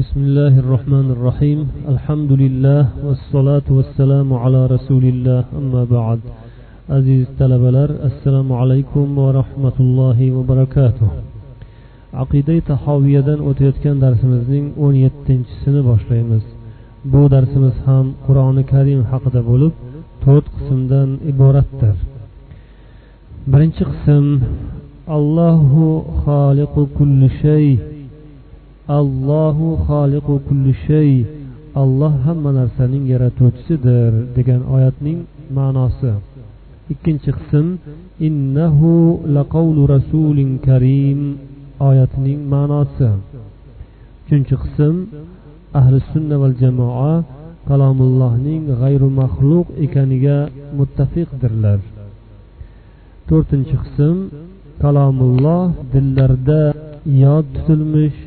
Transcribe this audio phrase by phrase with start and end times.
[0.00, 1.58] بسم الله الرحمن الرحيم
[1.94, 6.20] الحمد لله والصلاة والسلام على رسول الله أما بعد
[6.88, 11.08] aziz talabalar assalomu alaykum va rahmatullohi va barakatuh
[12.22, 16.44] aqida tahoviyadan o'tayotgan darsimizning o'n yettinchisini boshlaymiz
[17.12, 19.74] bu darsimiz ham qur'oni karim haqida bo'lib
[20.24, 21.96] to'rt qismdan iboratdir
[23.52, 24.24] birinchi qism
[25.16, 25.84] allohu
[26.22, 27.66] xoliqu kulli shay
[28.99, 31.11] allohu xoliqu kulli shay.
[31.83, 35.19] Alloh hamma narsaning yaratuvchisidir degan oyatning
[35.57, 36.11] ma'nosi.
[36.93, 37.65] Ikkinchi qism
[38.27, 38.91] innahu
[39.35, 41.19] laqavlu rasulin karim
[41.89, 43.09] oyatining ma'nosi.
[44.21, 44.95] Uchinchi qism
[45.79, 47.13] ahli sunna val jamoa
[47.69, 50.37] kalomullohning g'ayru maxluq ekaniga
[50.77, 51.79] muttafiqdirlar.
[53.27, 54.15] To'rtinchi qism
[54.83, 56.63] kalomulloh dillarda
[57.23, 58.19] yod tutilmish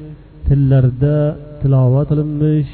[0.47, 1.17] tillarda
[1.61, 2.73] tilovat qilinmish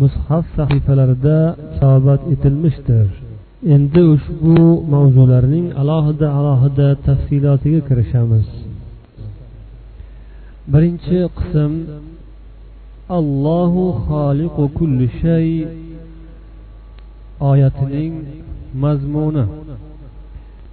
[0.00, 1.38] mushaf sahifalarida
[1.72, 3.06] kitobat etilmishdir.
[3.74, 4.56] Endi ushbu
[4.92, 8.46] mavzularning alohida alohida tafsilotiga kirishamiz.
[10.72, 11.72] Birinchi qism
[13.18, 15.48] allohu xoliqu kulli shay
[17.50, 18.14] oyatining
[18.82, 19.44] mazmuni.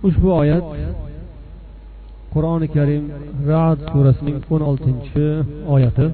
[0.07, 0.65] Ushbu oyat
[2.33, 3.03] qur'oni karim
[3.49, 5.27] rad surasining o'n oltinchi
[5.75, 6.07] oyati.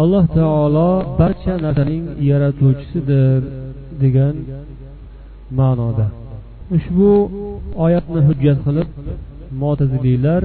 [0.00, 3.40] Alloh taolo barcha narsaning yaratuvchisidir
[4.02, 4.34] degan
[5.58, 6.06] ma'noda.
[6.76, 7.10] Ushbu
[7.84, 8.88] oyatni hujjat qilib
[9.62, 10.42] mo'taziliylar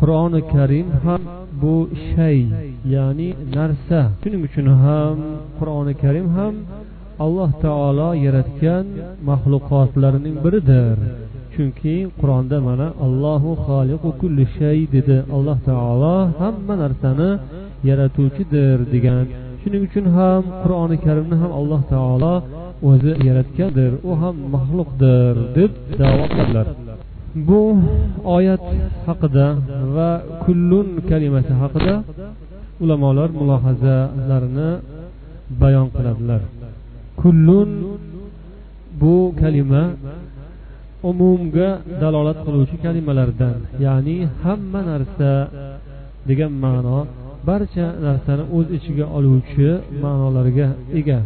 [0.00, 1.22] qur'oni karim ham
[1.62, 1.76] bu
[2.08, 2.38] shay
[2.94, 4.00] ya'ni narsa.
[4.22, 5.16] Shuning uchun ham
[5.58, 6.54] qur'oni karim ham
[7.24, 8.84] alloh taolo yaratgan
[9.28, 10.96] maxluqotlarining biridir.
[11.60, 15.16] Chunki qur'onda mana allohu xoliqu kulli shay dedi.
[15.36, 17.30] Alloh taolo hamma narsani
[17.88, 19.24] yaratuvchidir degan.
[19.60, 22.34] Shuning uchun ham qur'oni karimni ham alloh taolo
[22.90, 23.92] o'zi yaratgandir.
[24.08, 26.66] U ham maxluqdir deb davo qiladilar
[27.48, 27.60] bu
[28.36, 28.64] oyat
[29.06, 29.46] haqida
[29.94, 30.10] va
[30.44, 31.94] kullun kalimasi haqida
[32.82, 34.70] ulamolar mulohazalarini
[35.60, 36.40] bayon qiladilar.
[37.20, 37.70] Kullun
[39.00, 39.82] bu kalima
[41.08, 41.68] umumga
[42.00, 45.32] dalolat qiluvchi kalimalardan ya'ni hamma narsa
[46.28, 46.98] degan ma'no
[47.48, 49.68] barcha narsani o'z ichiga oluvchi
[50.02, 50.68] ma'nolarga
[50.98, 51.20] ega.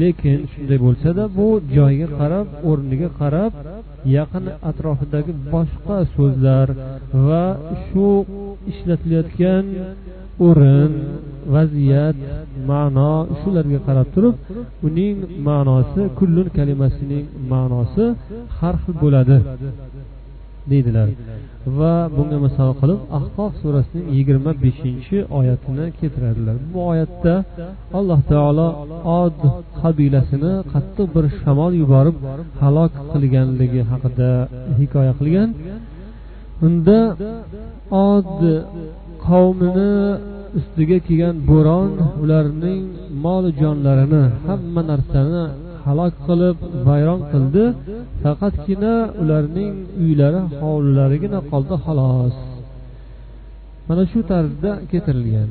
[0.00, 3.52] Lekin shunday bo'lsada bu joyga qarab o'rniga qarab
[4.16, 6.68] yaqin atrofidagi boshqa so'zlar
[7.26, 7.44] va
[7.86, 8.08] shu
[8.70, 9.64] ishlatilayotgan
[10.46, 10.92] o'rin
[11.54, 12.16] vaziyat
[12.70, 14.34] ma'no shularga qarab turib
[14.86, 15.16] uning
[15.48, 18.04] ma'nosi kullun kalimasining ma'nosi
[18.58, 19.36] har xil bo'ladi
[20.70, 21.08] deydilar.
[21.78, 26.56] Va bunga misol qilib ahqof surasining yigirma beshinchi oyatini keltiradilar.
[26.72, 27.34] Bu oyatda
[27.98, 28.68] alloh taolo
[29.22, 29.38] od
[29.80, 32.16] qabilasini qattiq bir shamol yuborib
[32.62, 34.30] halok qilganligi haqida
[34.78, 35.48] hikoya qilgan.
[36.66, 37.00] Unda
[38.10, 38.38] od
[39.26, 39.92] qavmini
[40.59, 41.91] ustiga kelgan bo'ron
[42.23, 42.83] ularning
[43.25, 45.43] mol jonlarini hamma narsani
[45.85, 46.57] halok qilib
[46.87, 47.65] vayron qildi
[48.23, 49.73] faqatgina ularning
[50.03, 52.35] uylari hovlilarigina qoldi xolos
[53.87, 55.49] mana shu tarzda keltirilgan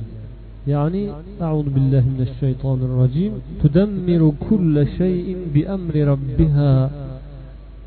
[0.73, 1.05] ya'ni
[1.47, 6.73] أعوذ بالله من الشيطان الرجيم تدمر كل شيء بأمر ربها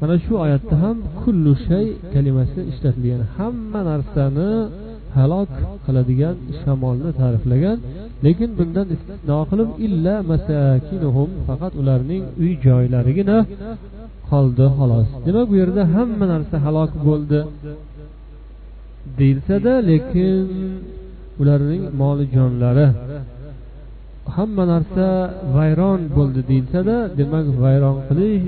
[0.02, 4.52] mana shu oyatda ham kullu shay kalimasi ishlatilgan hamma narsani
[5.21, 5.51] halok
[5.85, 7.79] qiladigan shamolni ta'riflagan
[8.25, 13.39] lekin bundan istisno qilib illa masakinuhum faqat ularning uy joylarigina
[14.31, 15.09] qoldi xolos.
[15.27, 17.41] Demak bu yerda hamma narsa halok bo'ldi
[19.19, 20.47] deyilsada lekin
[21.41, 22.87] ularning moli jonlari
[24.37, 25.07] hamma narsa
[25.57, 28.45] vayron bo'ldi deyilsada demak vayron qilish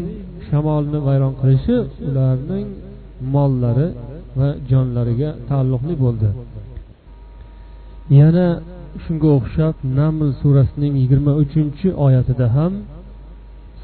[0.49, 1.77] shamolni vayron qilishi
[2.09, 2.67] ularning
[3.35, 3.89] mollari
[4.39, 6.29] va jonlariga taalluqli bo'ldi.
[8.19, 8.47] Yana
[9.05, 12.73] shunga o'xshab naml surasining yigirma uchinchi oyatida ham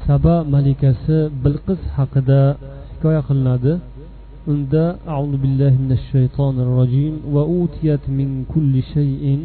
[0.05, 2.41] saba malikasi bilqis haqida
[2.91, 3.73] hikoya qilinadi.
[4.51, 4.83] Unda
[5.17, 9.41] audu billahi minash shaytonir rojim va utiyat min kulli shay'in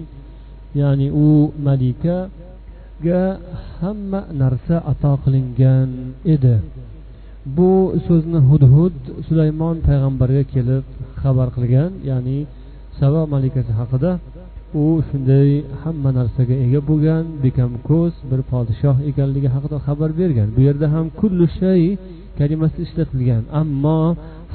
[0.81, 1.29] ya'ni u
[1.67, 3.23] malikaga
[3.79, 5.89] hamma narsa ato qilingan
[6.35, 6.57] edi.
[7.57, 7.71] Bu
[8.07, 8.97] so'zni hudhud
[9.27, 10.85] sulaymon payg'ambarga kelib
[11.23, 12.39] xabar qilgan ya'ni
[12.99, 14.11] saba malikasi haqida
[14.81, 15.49] u shunday
[15.83, 20.49] hamma narsaga ega bo'lgan bekam ko'z bir podshoh ekanligi haqida xabar bergan.
[20.57, 21.83] Bu yerda ham kullu shay
[22.39, 23.43] kalimasi ishlatilgan.
[23.61, 23.99] Ammo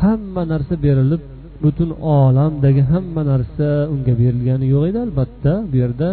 [0.04, 1.22] hamma narsa berilib
[1.64, 5.54] butun olamdagi hamma narsa unga berilgani yo'q edi albatta.
[5.72, 6.08] Bu yerda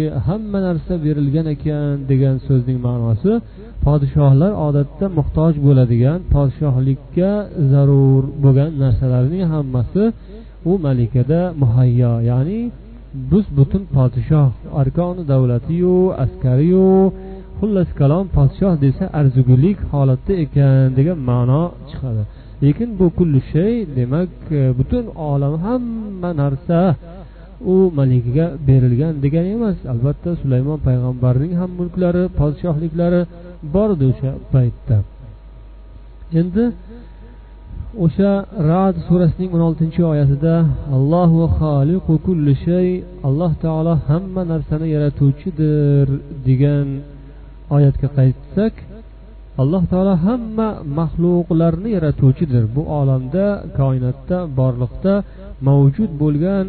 [0.00, 3.32] e, hamma narsa berilgan ekan degan so'zning ma'nosi
[3.86, 7.30] podshohlar odatda muhtoj bo'ladigan podshohlikka
[7.72, 10.02] zarur bo'lgan narsalarning hammasi
[10.70, 12.60] u malikada muhayyo ya'ni
[13.30, 14.48] bus butun podshoh
[14.80, 16.86] arkoni davlatiyu askariyu
[17.58, 22.22] xullas kalom podshoh desa arzigulik holatda ekan degan ma'no chiqadi.
[22.62, 24.30] Lekin bu kulli shay demak
[24.60, 26.80] e, butun olam hamma narsa
[27.72, 29.78] u malikiga berilgan degani emas.
[29.92, 33.20] Albatta sulaymon payg'ambarning ham mulklari podshohliklari
[33.74, 34.96] bor edi o'sha paytda.
[36.40, 36.64] Endi
[38.04, 38.32] o'sha
[38.70, 40.54] rad surasining o'n oltinchi oyatida
[40.96, 42.88] allohu xoliqu kulli shay
[43.28, 46.06] alloh taolo hamma narsani yaratuvchidir
[46.48, 46.86] degan
[47.76, 48.74] oyatga qaytsak
[49.62, 52.64] alloh taolo hamma maxluqlarni yaratuvchidir.
[52.76, 53.46] Bu olamda
[53.78, 55.14] koinotda borliqda
[55.68, 56.66] mavjud bo'lgan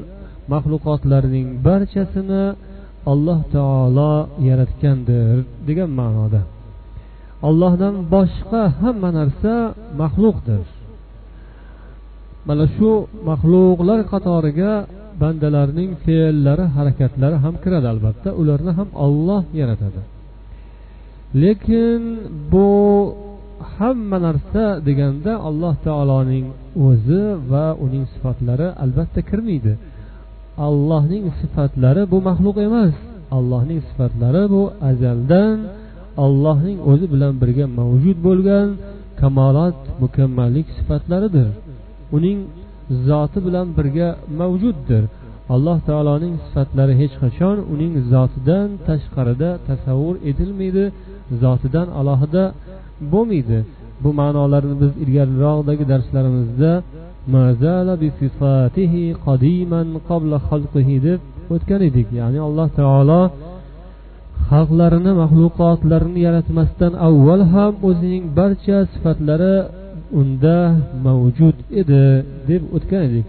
[0.54, 2.44] maxluqotlarning barchasini
[3.12, 4.14] alloh taolo
[4.50, 5.36] yaratgandir
[5.68, 6.42] degan ma'noda.
[7.48, 9.54] Allohdan boshqa hamma narsa
[10.02, 10.64] maxluqdir.
[12.48, 12.90] Mana shu
[13.30, 14.72] maxluqlar qatoriga
[15.22, 18.30] bandalarning fe'llari harakatlari ham kiradi albatta.
[18.42, 20.02] Ularni ham olloh yaratadi.
[21.42, 22.02] Lekin
[22.52, 22.68] bu
[23.76, 26.46] hamma narsa deganda alloh taoloning
[26.88, 29.74] o'zi va uning sifatlari albatta kirmaydi.
[30.68, 32.94] Allohning sifatlari bu maxluq emas.
[33.38, 35.58] Allohning sifatlari bu azaldan
[36.26, 38.68] allohning o'zi bilan birga mavjud bo'lgan
[39.20, 41.50] kamolot mukammallik sifatlaridir.
[42.16, 42.40] Uning
[43.08, 44.10] zoti bilan birga
[44.40, 45.04] mavjuddir.
[45.56, 50.86] Alloh taoloning sifatlari hech qachon uning zotidan tashqarida tasavvur etilmaydi
[51.44, 52.44] zotidan alohida
[53.14, 53.60] bo'lmaydi.
[54.04, 56.72] Bu ma'nolarni biz ilgariroqdagi darslarimizda
[61.08, 61.20] deb
[61.54, 62.08] o'tgan edik.
[62.20, 63.22] Ya'ni alloh taolo
[64.50, 69.56] xalqlarini maxluqotlarini yaratmasdan avval ham o'zining barcha sifatlari
[70.20, 70.58] unda
[71.06, 72.04] mavjud edi
[72.50, 73.26] deb o'tgan edik.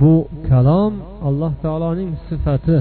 [0.00, 0.14] Bu
[0.48, 0.92] kalom
[1.28, 2.78] alloh taoloning sifati.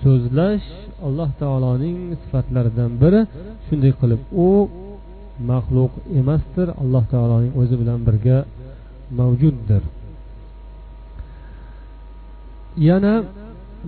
[0.00, 0.66] So'zlash
[1.06, 3.20] alloh taoloning sifatlaridan biri.
[3.66, 4.48] Shunday qilib u
[5.50, 6.68] maxluq emasdir.
[6.82, 8.38] Alloh taoloning o'zi bilan birga
[9.18, 9.82] mavjuddir.
[12.88, 13.14] Yana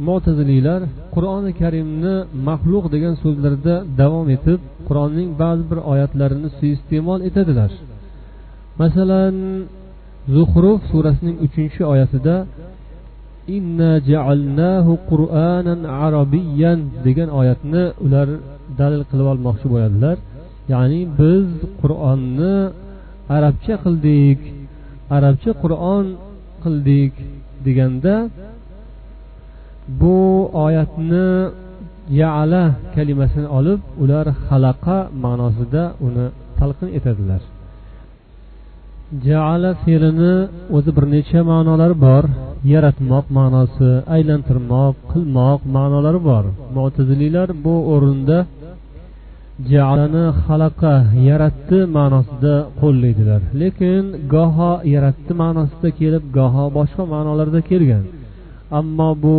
[0.08, 0.80] mo'taziliylar
[1.14, 2.14] qur'oni karimni
[2.48, 7.70] maxluq degan so'zlarda davom etib qur'onning ba'zi bir oyatlarini suiiste'mol etadilar.
[8.80, 9.36] Masalan
[10.34, 12.36] zuhruf surasining uchinchi oyatida
[13.56, 18.28] inna ja'alnahu qur'anan arabiyyan degan oyatni ular
[18.80, 20.16] dalil qilib olmoqchi bo'ladilar.
[20.72, 21.46] Ya'ni biz
[21.80, 22.56] qur'onni
[23.36, 24.40] arabcha qildik
[25.16, 26.04] arabcha qur'on
[26.64, 27.14] qildik
[27.66, 28.14] deganda
[30.00, 30.18] bu
[30.66, 31.28] oyatni
[32.20, 36.26] yaala kalimasini olib ular xalaqa ma'nosida uni
[36.58, 37.42] talqin etadilar.
[39.26, 40.34] Jaala fe'lini
[40.76, 42.24] o'zi bir necha ma'nolari bor.
[42.72, 46.44] Yaratmoq ma'nosi aylantirmoq qilmoq ma'nolari bor.
[46.76, 48.38] Mo'taziliylar bu o'rinda
[49.70, 50.94] jalani xalaqa
[51.28, 53.40] yaratdi ma'nosida qo'llaydilar.
[53.60, 54.04] Lekin
[54.34, 58.04] goho yaratdi ma'nosida kelib goho boshqa ma'nolarda kelgan.
[58.78, 59.36] Ammo bu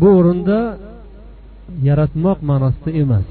[0.00, 0.58] bu o'rinda
[1.88, 3.26] yaratmoq ma'nosida emas.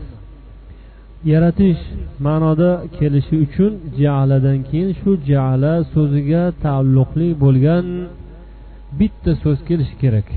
[1.32, 1.82] Yaratish
[2.25, 7.86] ma'noda kelishi uchun jaaladan keyin shu jaala so'ziga taalluqli bo'lgan
[9.00, 10.27] bitta so'z kelishi kerak.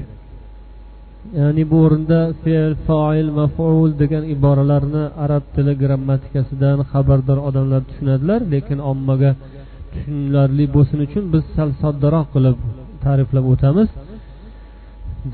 [1.40, 8.78] Ya'ni bu o'rinda fe'l foil maful degan iboralarni arab tili grammatikasidan xabardor odamlar tushunadilar lekin
[8.90, 9.30] ommaga
[9.92, 12.56] tushunarli bo'lsin uchun biz sal soddaroq qilib
[13.04, 13.88] ta'riflab o'tamiz.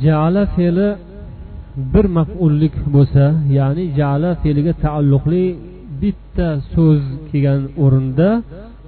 [0.05, 0.89] Jala fe'li
[1.77, 3.25] bir mafullik bo'lsa
[3.59, 5.45] ya'ni jala fe'liga taalluqli
[6.03, 8.29] bitta so'z kelgan o'rinda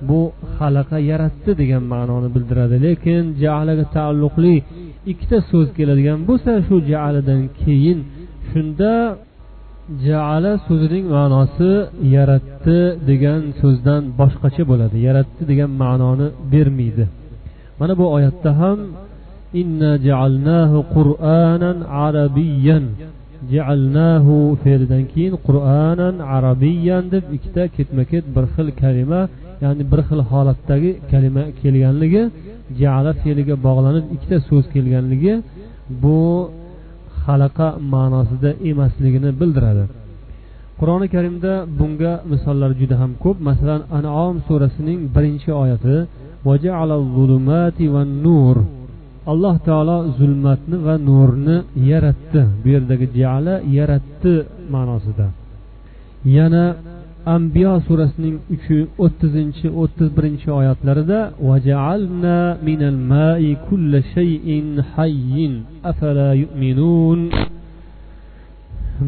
[0.09, 0.21] bu
[0.57, 2.77] xalaqa yaratdi degan ma'noni bildiradi.
[2.87, 4.55] Lekin jalaga taalluqli
[5.13, 7.99] ikkita so'z keladigan bo'lsa shu jaaladan keyin
[8.51, 8.93] shunda
[10.09, 11.71] jaala so'zining ma'nosi
[12.17, 12.79] yaratdi
[13.11, 14.97] degan so'zdan boshqacha bo'ladi.
[15.09, 17.05] Yaratdi degan ma'noni bermaydi.
[17.81, 18.79] Mana bu oyatda ham
[19.61, 22.85] inna jaalnahu qur'anan arabiyyan.
[23.55, 29.21] Jaalnahu fe'lidan keyin qur'anan arabiyyan deb ikkita ketma ket bir xil kalima
[29.65, 32.23] ya'ni bir xil holatdagi kalima kelganligi
[32.81, 35.35] jala fe'liga bog'lanib ikkita so'z kelganligi
[36.03, 36.21] bu
[37.23, 39.85] xalaqa ma'nosida emasligini bildiradi.
[40.79, 43.37] Qur'oni karimda bunga misollar juda ham ko'p.
[43.49, 45.97] Masalan anom surasining birinchi oyati
[48.25, 48.57] nur
[49.33, 51.57] alloh taolo zulmatni va nurni
[51.91, 52.41] yaratdi.
[52.63, 54.35] Bu yerdagi jala yaratdi
[54.75, 55.27] ma'nosida.
[56.37, 56.65] Yana
[57.37, 58.69] ambiyo surasining uch
[59.05, 61.19] o'ttizinchi o'ttiz birinchi oyatlarida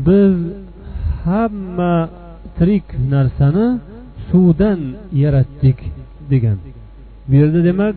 [0.06, 0.35] biz
[1.25, 1.94] hamma
[2.56, 3.66] tirik narsani
[4.28, 4.80] suvdan
[5.23, 5.78] yaratdik
[6.30, 6.58] degan.
[7.28, 7.94] Bu yerda demak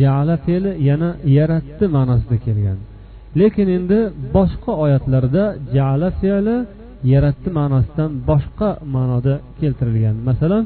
[0.00, 2.78] jala fe'li yana yaratdi ma'nosida kelgan
[3.40, 3.98] lekin endi
[4.36, 5.44] boshqa oyatlarda
[5.76, 6.56] jala fe'li
[7.12, 10.64] yaratdi ma'nosidan boshqa ma'noda keltirilgan masalan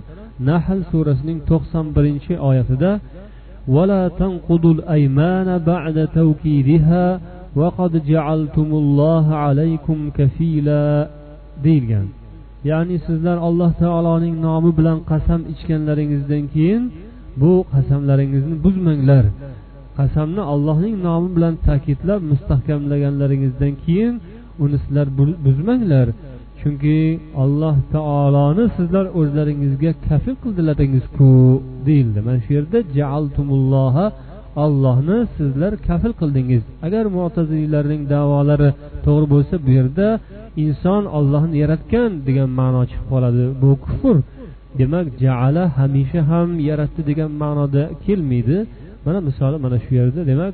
[0.51, 2.93] nahl surasining to'qson birinchi oyatida
[3.75, 7.21] ولا تنقضوا الأيمان بعد توكيدها
[7.57, 10.83] وقد جعلتم الله عليكم كفيلا
[11.65, 12.07] deyilgan
[12.71, 16.83] ya'ni sizlar alloh taoloning nomi bilan qasam ichganlaringizdan keyin
[17.42, 19.26] bu qasamlaringizni buzmanglar.
[19.98, 24.16] Qasamni allohning nomi bilan ta'kidlab mustahkamlaganlaringizdan keyin
[24.64, 25.08] uni sizlar
[25.46, 26.08] buzmanglar.
[26.60, 26.98] Chunki
[27.44, 31.30] alloh taoloni sizlar o'zlaringizga kafil qildilaringizku
[31.88, 32.20] deyildi.
[32.28, 34.06] Mana shu yerda jaaltumulloha
[34.66, 36.64] allohni sizlar kafil qildingiz.
[36.88, 38.70] Agar mo'tazillarning davolari
[39.06, 40.08] to'g'ri bo'lsa bu yerda
[40.66, 43.44] inson ollohni yaratgan degan ma'no chiqib qoladi.
[43.62, 44.16] Bu kufr.
[44.80, 48.58] Demak jaala hamisha ham yaratdi degan ma'noda kelmaydi.
[49.06, 50.22] Mana misoli mana shu yerda.
[50.32, 50.54] Demak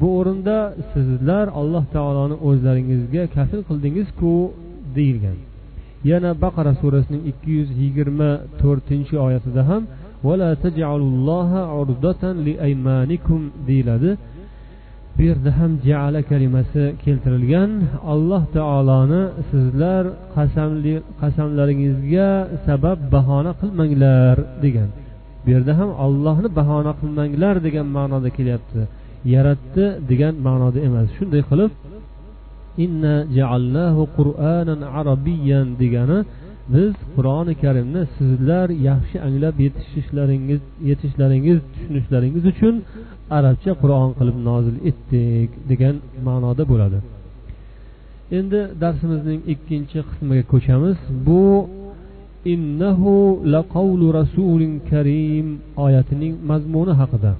[0.00, 0.56] bu o'rinda
[0.92, 4.32] sizlar alloh taoloni o'zlaringizga kafil qildingizku
[4.96, 5.38] deyilgan.
[6.10, 8.30] Yana baqara surasining ikki yuz yigirma
[8.60, 9.82] to'rtinchi oyatida ham
[13.68, 14.10] deyiladi.
[15.16, 17.70] Bu yerda ham jaala kalimasi keltirilgan.
[18.12, 20.04] Alloh taoloni sizlar
[20.36, 22.28] qasamli qasamlaringizga
[22.66, 24.88] sabab bahona qilmanglar degan.
[25.44, 28.80] Bu yerda ham ollohni bahona qilmanglar degan ma'noda kelyapti.
[29.34, 31.08] Yaratdi degan ma'noda emas.
[31.16, 31.70] Shunday qilib
[32.84, 36.18] inna jaallahu qur'anan arabiyyan degani
[36.72, 42.74] biz qur'oni karimni sizlar yaxshi anglab yetishishlaringiz yetishlaringiz tushunishlaringiz uchun
[43.38, 45.94] arabcha qur'on qilib nozil etdik degan
[46.26, 46.98] ma'noda bo'ladi.
[48.38, 50.98] Endi darsimizning ikkinchi qismiga ko'chamiz.
[51.26, 51.44] Bu
[52.52, 53.14] innahu
[53.54, 55.46] laqavlu rasulin karim
[55.84, 57.32] oyatining mazmuni haqida.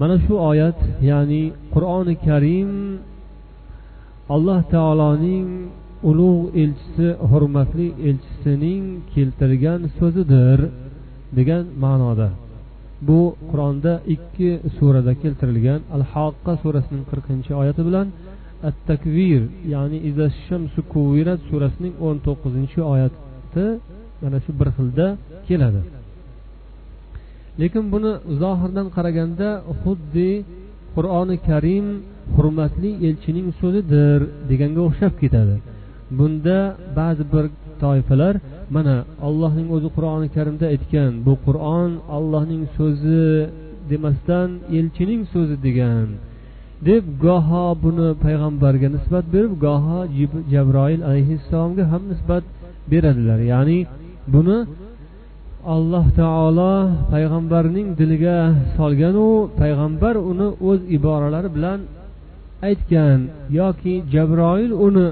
[0.00, 0.78] Mana shu oyat
[1.10, 1.42] ya'ni
[1.74, 2.70] qur'oni karim
[4.34, 5.46] alloh taoloning
[6.10, 8.82] ulug' elchisi hurmatli elchisining
[9.14, 10.58] keltirgan so'zidir
[11.38, 12.28] degan ma'noda.
[13.08, 18.06] Bu qur'onda ikki surada keltirilgan al haqqa surasining qirqinchi oyati bilan
[18.68, 19.42] at takvir
[19.74, 19.98] ya'ni
[20.46, 23.66] shamsu kuvirat surasining o'n to'qqizinchi oyati
[24.22, 25.06] mana shu bir xilda
[25.48, 25.80] keladi.
[27.60, 29.48] Lekin buni zohirdan qaraganda
[29.82, 30.30] xuddi
[30.94, 31.86] qur'oni karim
[32.34, 34.18] hurmatli elchining so'zidir
[34.50, 35.56] deganga o'xshab ketadi.
[36.18, 36.58] Bunda
[36.98, 37.44] ba'zi bir
[37.82, 38.34] toifalar
[38.76, 43.24] mana allohning o'zi qur'oni karimda aytgan bu qur'on allohning so'zi
[43.90, 46.06] demasdan elchining so'zi degan
[46.88, 49.98] deb goho buni payg'ambarga nisbat berib goho
[50.54, 52.44] jabroil alayhissalomga ham nisbat
[52.90, 53.40] beradilar.
[53.52, 53.78] Ya'ni
[54.34, 54.58] buni
[55.74, 56.74] alloh taolo
[57.12, 58.38] payg'ambarning diliga
[58.76, 59.28] solganu
[59.60, 61.78] payg'ambar uni o'z iboralari bilan
[62.68, 63.18] aytgan
[63.58, 65.06] yoki jabroil uni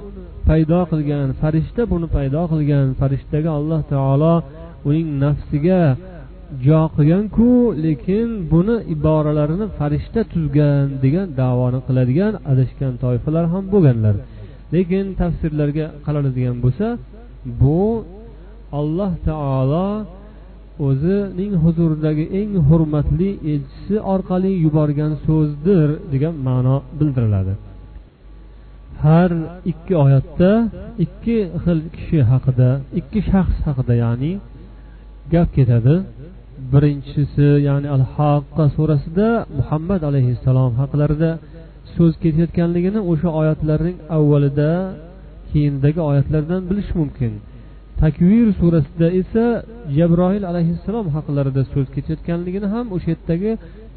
[0.51, 2.87] paydo qilgan farishta buni paydo qilgan.
[3.01, 4.35] Farishtaga alloh taolo
[4.89, 5.81] uning nafsiga
[6.67, 7.51] jo qilganku
[7.85, 14.15] lekin buni iboralarini farishta tuzgan degan davoni qiladigan adashgan toifalar ham bo'lganlar.
[14.75, 16.87] Lekin tafsirlarga qaraladigan bo'lsa
[17.61, 17.83] bu
[18.81, 19.89] alloh taolo
[20.89, 27.55] o'zining huzuridagi eng hurmatli elchisi orqali yuborgan so'zdir degan ma'no bildiriladi.
[29.03, 29.31] Har
[29.73, 30.51] ikki oyatda
[31.05, 34.33] ikki xil kishi haqida ikki shaxs haqida ya'ni
[35.33, 35.97] gap ketadi.
[36.73, 39.29] Birinchisi ya'ni al haqqa surasida
[39.59, 41.31] muhammad alayhissalom haqlarida
[41.95, 44.71] so'z ketayotganligini o'sha oyatlarning avvalida
[45.51, 47.33] keyindagi oyatlardan bilish mumkin.
[48.03, 49.45] Takvir surasida esa
[49.97, 53.51] jabroil alayhissalom haqlarida so'z ketayotganligini ham o'sha yerdagi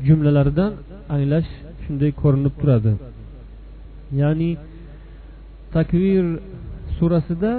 [0.07, 0.71] jumlalardan
[1.15, 1.49] anglash
[1.83, 2.91] shunday ko'rinib turadi.
[4.21, 4.49] Ya'ni
[5.75, 6.25] takvir
[6.97, 7.53] surasida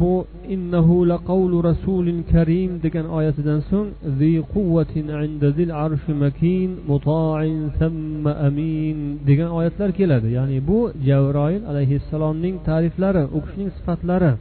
[0.00, 0.14] bu
[0.54, 8.32] innahu laqawlu rasulin karim degan oyatidan so'ng zi quvvatin inda zil arshi makin muta'in samma
[8.48, 8.98] amin
[9.28, 10.28] degan oyatlar keladi.
[10.38, 14.32] Ya'ni bu javroil alayhissalomning ta'riflari u kishining sifatlari.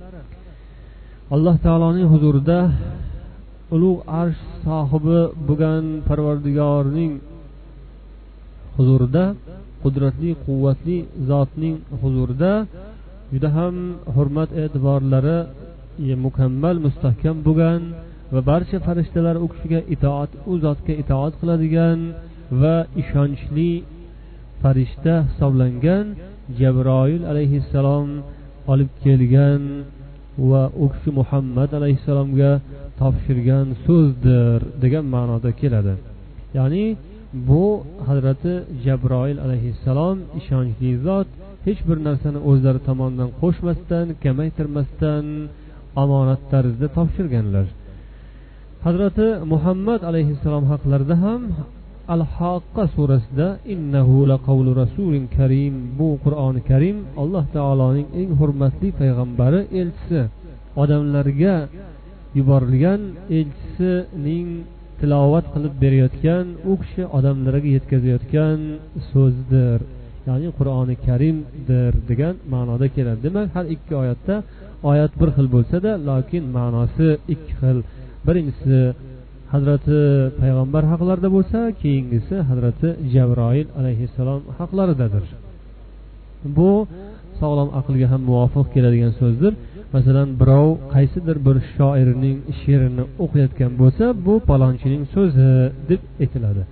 [1.36, 2.60] Alloh taoloning huzurida
[3.76, 7.14] ulug' arsh sohibi bo'lgan parvardigorning
[8.78, 9.24] huzurida
[9.84, 10.98] qudratli quvvatli
[11.30, 12.54] zotning huzurida
[13.34, 13.76] juda ham
[14.16, 15.40] hurmat e'tiborlari
[16.12, 17.82] e, mukammal mustahkam bo'lgan
[18.34, 22.00] va barcha farishtalar u kishiga itoat u zotga itoat qiladigan
[22.62, 23.72] va ishonchli
[24.62, 26.06] farishta hisoblangan
[26.60, 28.08] jabroil alayhissalom
[28.72, 29.62] olib kelgan
[30.52, 32.52] va u kishi muhammad alayhissalomga
[33.00, 35.94] topshirgan so'zdir degan ma'noda keladi.
[36.58, 36.86] Ya'ni
[37.50, 37.64] bu
[38.08, 38.54] hazrati
[38.86, 41.28] jabroil alayhissalom ishonchli zot
[41.68, 45.26] hech bir narsani o'zlari tomonidan qo'shmasdan kamaytirmasdan
[46.04, 47.66] omonat tarzda topshirganlar.
[48.86, 51.42] Hazrati muhammad alayhissalom haqlarida ham
[52.16, 59.62] al haqqa surasida innahu laqavlu rasulin karim bu qur'oni karim alloh taoloning eng hurmatli payg'ambari
[59.82, 60.22] elchisi
[60.82, 61.56] odamlarga
[62.38, 63.02] yuborilgan
[63.40, 64.48] elchisining
[65.02, 68.60] tilovat qilib berayotgan u kishi odamlarga yetkazayotgan
[69.12, 69.80] so'zdir.
[70.30, 73.20] Ya'ni qur'oni karimdir degan ma'noda keladi.
[73.26, 74.36] Demak har ikki oyatda
[74.92, 77.78] oyat bir xil bo'lsada lokin ma'nosi ikki xil.
[78.28, 78.80] Birinchisi
[79.54, 80.00] hazrati
[80.42, 85.26] payg'ambar haqlarida bo'lsa keyingisi hazrati jabroil alayhissalom haqlaridadir.
[86.58, 86.72] Bu
[87.42, 89.54] sog'lom aqlga ham muvofiq keladigan so'zdir.
[89.96, 95.52] Masalan birov qaysidir bir shoirning she'rini o'qiyotgan bo'lsa bu palonchining so'zi
[95.90, 96.64] deb aytiladi.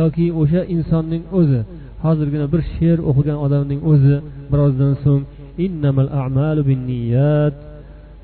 [0.00, 1.60] Yoki o'sha insonning o'zi
[2.04, 4.16] hozirgina bir she'r o'qigan odamning o'zi
[4.52, 5.22] birozdan so'ng
[5.64, 7.54] innamal a'malu binniyat.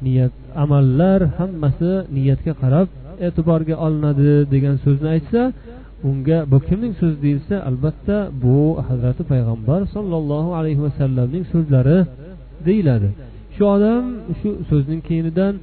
[0.04, 2.88] Niyat amallar hammasi niyatga qarab
[3.26, 5.40] e'tiborga olinadi degan so'zni aytsa
[6.08, 11.98] unga bu kimning so'zi deyilsa albatta bu hazrati payg'ambar sollallohu alayhi vasallamning so'zlari
[12.68, 13.08] deyiladi.
[13.56, 14.04] Shu odam
[14.40, 15.54] shu so'zning keyinidan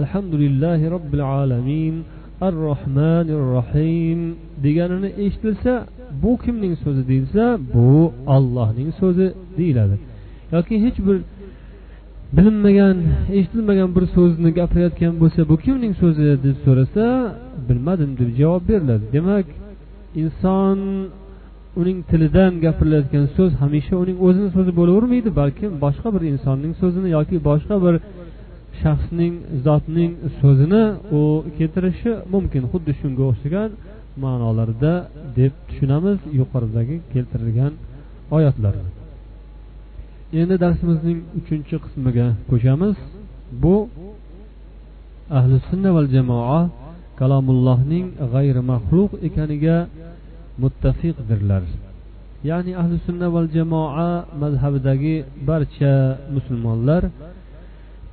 [0.00, 1.94] alhamdulillahi robbil alamin
[2.46, 4.20] ar rohmanir rohim
[4.64, 5.72] deganini eshitilsa
[6.22, 9.26] bu kimning so'zi deyilsa bu ollohning so'zi
[9.58, 9.96] deyiladi.
[10.52, 11.18] Yoki hech bir
[12.36, 12.96] bilinmagan
[13.38, 17.04] eshitilmagan bir so'zni gapirayotgan bo'lsa bu kimning so'zi deb so'rasa
[17.68, 19.04] bilmadim deb javob beriladi.
[19.16, 19.46] Demak
[20.22, 20.78] inson
[21.80, 27.36] uning tilidan gapirilayotgan so'z hamisha uning o'zini so'zi bo'lavermaydi balkim boshqa bir insonning so'zini yoki
[27.48, 27.94] boshqa bir
[28.82, 29.34] shaxsning
[29.66, 30.82] zotning so'zini
[31.18, 31.20] u
[31.58, 32.62] keltirishi mumkin.
[32.72, 33.70] Xuddi shunga o'xshagan
[34.22, 34.92] ma'nolarda
[35.38, 37.72] deb tushunamiz yuqoridagi keltirilgan
[38.36, 38.90] oyatlarni.
[40.40, 42.96] Endi darsimizning uchinchi qismiga ko'chamiz.
[43.62, 43.76] Bu
[45.38, 46.60] ahli sunna val jamoa
[47.20, 49.76] kalomullohning g'ayri maxluq ekaniga
[50.62, 51.64] muttafiqdirlar
[52.48, 54.10] ya'ni ahli sunna val jamoa
[54.42, 55.16] mazhabidagi
[55.48, 55.94] barcha
[56.34, 57.02] musulmonlar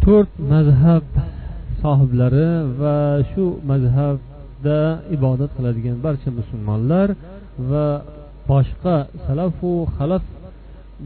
[0.03, 1.05] to'rt mazhab
[1.81, 2.49] sohiblari
[2.81, 2.97] va
[3.31, 4.79] shu mazhabda
[5.15, 7.07] ibodat qiladigan barcha musulmonlar
[7.69, 7.87] va
[8.49, 10.23] boshqa salafu xalaf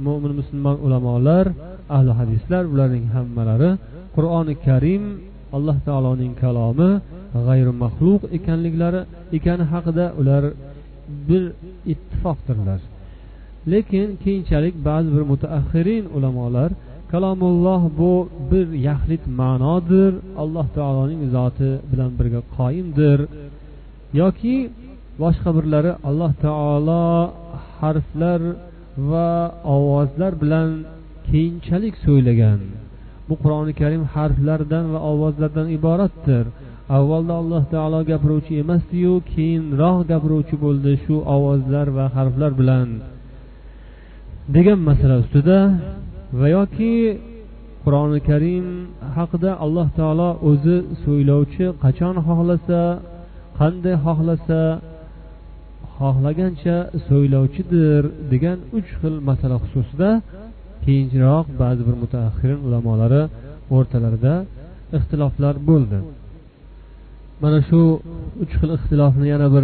[0.05, 1.45] mo'min musulmon ulamolar
[1.95, 3.71] ahli hadislar ularning hammalari
[4.15, 5.03] qur'oni karim
[5.55, 6.91] alloh taoloning kalomi
[7.47, 9.01] g'ayri maxluq ekanliklari
[9.37, 10.43] ekani haqida ular
[11.29, 11.43] bir
[11.93, 12.79] ittifoqdirlar.
[13.71, 16.69] Lekin keyinchalik ba'zi bir mutaaxirin ulamolar
[17.11, 18.13] kalomulloh bu
[18.51, 20.11] bir yaxlit ma'nodir
[20.41, 23.19] alloh taoloning zoti bilan birga qoyimdir.
[24.21, 24.55] Yoki
[25.21, 27.05] boshqa birlari alloh taolo
[27.79, 28.41] harflar
[29.11, 29.29] va
[29.75, 30.69] ovozlar bilan
[31.29, 32.59] keyinchalik so'ylagan.
[33.27, 36.45] Bu qur'oni karim harflardan va ovozlardan iboratdir.
[36.97, 42.87] Avvalda alloh taolo gapiruvchi emasdiyu keyinroq gapiruvchi bo'ldi shu ovozlar va harflar bilan.
[44.55, 45.59] Degan masala ustida
[46.39, 46.93] va yoki
[47.83, 48.65] qur'oni karim
[49.17, 52.81] haqida alloh taolo o'zi so'ylovchi qachon xohlasa
[53.59, 54.61] qanday xohlasa
[55.97, 56.77] xohlagancha
[57.07, 58.01] so'ylovchidir
[58.31, 60.09] degan uch xil masala xususida
[60.85, 63.23] keyinroq ba'zi bir mutaaxirin ulamolari
[63.75, 64.33] o'rtalarida
[64.97, 65.99] ixtiloflar bo'ldi.
[67.41, 67.81] Mana shu
[68.43, 69.63] uch xil ixtilofni yana bir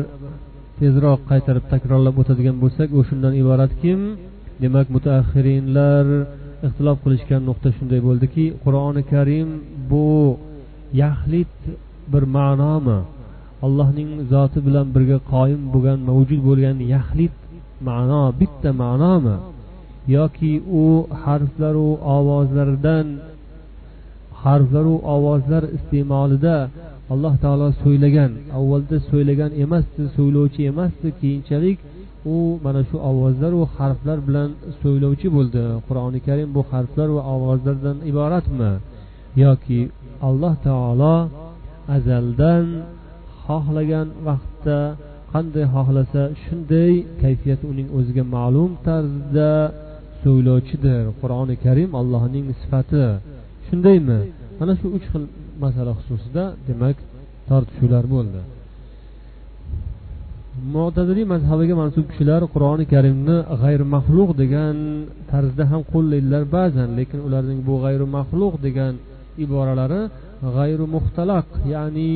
[0.79, 3.99] tezroq qaytarib takrorlab o'tadigan bo'lsak u shundan iboratkim
[4.63, 6.05] demak mutaaxirinlar
[6.67, 9.47] ixtilof qilishgan nuqta shunday bo'ldiki qur'oni karim
[9.91, 10.07] bu
[11.03, 11.55] yaxlit
[12.11, 12.99] bir ma'nomi?
[13.65, 17.35] Allohning zoti bilan birga qoyim bo'lgan mavjud bo'lgan yaxlit
[17.89, 19.35] ma'no bitta ma'nomi?
[20.15, 20.85] Yoki u
[21.23, 23.07] harflaru ovozlardan
[24.43, 26.57] harflaru ovozlar iste'molida
[27.13, 31.77] alloh taolo so'ylagan avvalda so'ylagan emasdi so'ylovchi emasdi keyinchalik
[32.33, 34.49] u mana shu ovozlaru harflar bilan
[34.81, 35.63] so'ylovchi bo'ldi.
[35.87, 38.71] Qur'oni karim bu harflar va ovozlardan iboratmi?
[39.43, 39.79] Yoki
[40.27, 41.15] alloh taolo
[41.95, 42.65] azaldan
[43.43, 44.79] xohlagan vaqtda
[45.33, 49.51] qanday xohlasa shunday kayfiyat uning o'ziga ma'lum tarzda
[50.23, 51.03] so'ylovchidir.
[51.21, 53.05] Qur'oni karim allohning sifati.
[53.67, 54.19] Shundaymi?
[54.59, 55.23] Mana shu uch xil
[55.63, 56.97] masala xususida demak
[57.49, 58.41] tortishuvlar bo'ldi.
[60.75, 64.75] Mo'taziliy mazhabiga mansub kishilar qur'oni karimni g'ayri maxluq degan
[65.31, 68.93] tarzda ham qo'llaydilar ba'zan lekin ularning bu g'ayri maxluq degan
[69.43, 70.01] iboralari
[70.55, 72.11] g'ayri muxtalaq ya'ni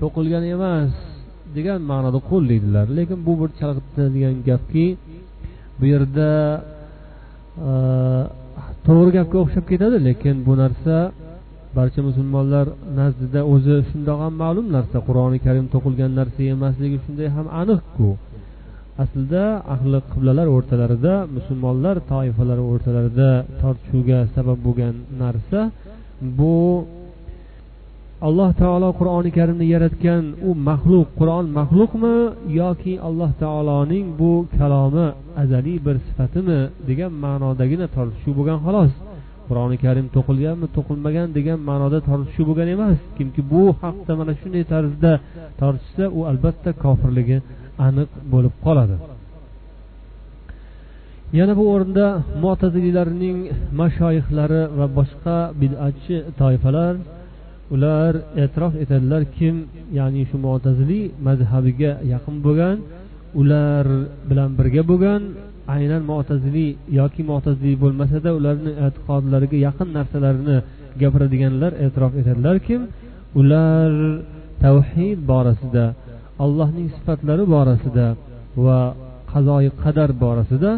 [0.00, 0.92] to'qilgan emas
[1.56, 2.86] degan ma'noda qo'llaydilar.
[2.98, 4.86] Lekin bu bir chalg'itadigan gapki
[5.78, 6.30] bu yerda
[7.68, 7.70] e,
[8.86, 10.96] to'g'ri gapga o'xshab ketadi lekin bu narsa
[11.76, 12.66] barcha musulmonlar
[12.98, 18.08] nazdida o'zi shundoq ham ma'lum narsa qur'oni karim to'qilgan narsa emasligi shunday ham aniqku.
[19.02, 23.30] Aslida ahli qiblalar o'rtalarida musulmonlar toifalari o'rtalarida
[23.60, 25.60] tortishuvga sabab bo'lgan narsa
[26.38, 26.56] bu
[28.28, 32.16] alloh taolo qur'oni karimni yaratgan u maxluq qur'on maxluqmi
[32.60, 35.06] yoki alloh taoloning bu kalomi
[35.42, 38.92] azaliy bir sifatimi degan ma'nodagina tortishuv bo'lgan xolos.
[39.52, 42.98] Qur'oni karim to'qilganmi to'qilmagan degan ma'noda tortishuv bo'lgan emas.
[43.16, 45.12] Kimki bu haqda mana shunday tarzda
[45.60, 47.38] tortishsa u albatta kofirligi
[47.86, 48.96] aniq bo'lib qoladi.
[51.38, 52.06] Yana bu o'rinda
[52.44, 53.38] mo'taziliylarning
[53.80, 56.94] mashoyihlari va boshqa bid'atchi toifalar
[57.74, 58.12] ular
[58.42, 59.54] e'tirof etadilar kim
[59.98, 62.76] ya'ni shu mo'taziliy mazhabiga yaqin bo'lgan
[63.40, 63.86] ular
[64.28, 65.22] bilan birga bo'lgan
[65.74, 66.70] aynan mo'taziliy
[67.00, 70.56] yoki mo'taziliy bo'lmasada ularni e'tiqodlariga yaqin narsalarni
[71.02, 72.74] gapiradiganlar e'tirof etadilarki
[73.40, 73.90] ular
[74.64, 75.84] tavhid borasida
[76.44, 78.06] allohning sifatlari borasida
[78.64, 78.80] va
[79.32, 80.70] qazoyi qadar borasida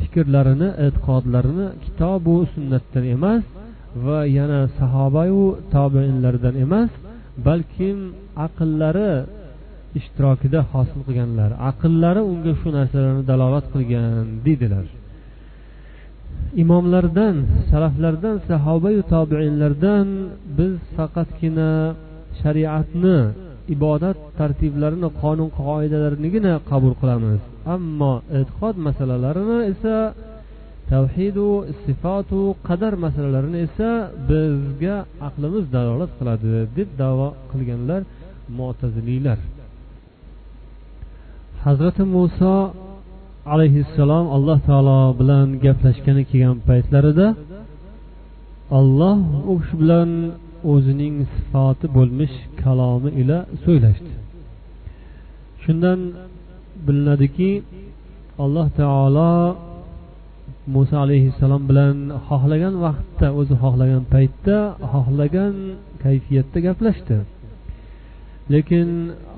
[0.00, 3.42] fikrlarini e'tiqodlarini kitobu sunnatdan emas
[4.06, 6.90] va yana sahobayu tobeinlardan emas
[7.46, 7.98] balkim
[8.46, 9.12] aqllari
[9.98, 11.50] ishtirokida hosil qilganlar.
[11.70, 14.86] Aqllari unga shu narsalarni dalolat qilgan deydilar.
[16.62, 17.36] Imomlardan
[17.70, 20.06] salaflardan sahobayu tobeinlardan
[20.58, 21.70] biz faqatgina
[22.40, 23.18] shariatni
[23.74, 27.40] ibodat tartiblarini qonun qoidalarinigina qabul qilamiz.
[27.74, 29.96] Ammo e'tiqod masalalarini esa
[30.92, 31.48] tavhidu
[31.84, 33.90] sifatu qadar masalalarini esa
[34.30, 34.96] bizga
[35.28, 38.00] aqlimiz dalolat qiladi deb davo qilganlar
[38.58, 39.38] mo'taziliylar
[41.64, 42.54] hazrati muso
[43.54, 47.26] alayhissalom alloh taolo bilan gaplashgani kelgan paytlarida
[48.78, 49.18] olloh
[49.50, 50.10] u kishi bilan
[50.72, 54.12] o'zining sifati bo'lmish kalomi ila so'ylashdi.
[55.62, 56.00] Shundan
[56.86, 57.50] bilinadiki
[58.44, 59.34] alloh taolo
[60.74, 61.96] muso alayhissalom bilan
[62.26, 64.58] xohlagan vaqtda o'zi xohlagan paytda
[64.92, 65.54] xohlagan
[66.04, 67.16] kayfiyatda gaplashdi.
[68.52, 68.88] Lekin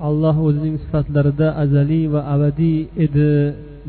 [0.07, 3.29] alloh o'zining sifatlarida azaliy va abadiy edi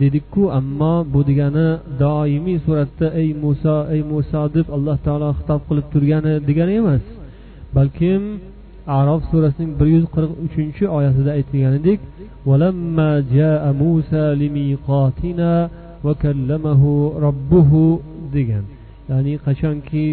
[0.00, 1.68] dedikku ammo bu degani
[2.02, 7.04] doimiy suratda ey muso ey muso deb alloh taolo xitob qilib turgani degani emas.
[7.76, 8.22] Balkim
[8.98, 12.00] arof surasining bir yuz qirq uchinchi oyatida aytilganidek
[18.36, 18.64] degan.
[19.10, 20.06] Ya'ni qachonki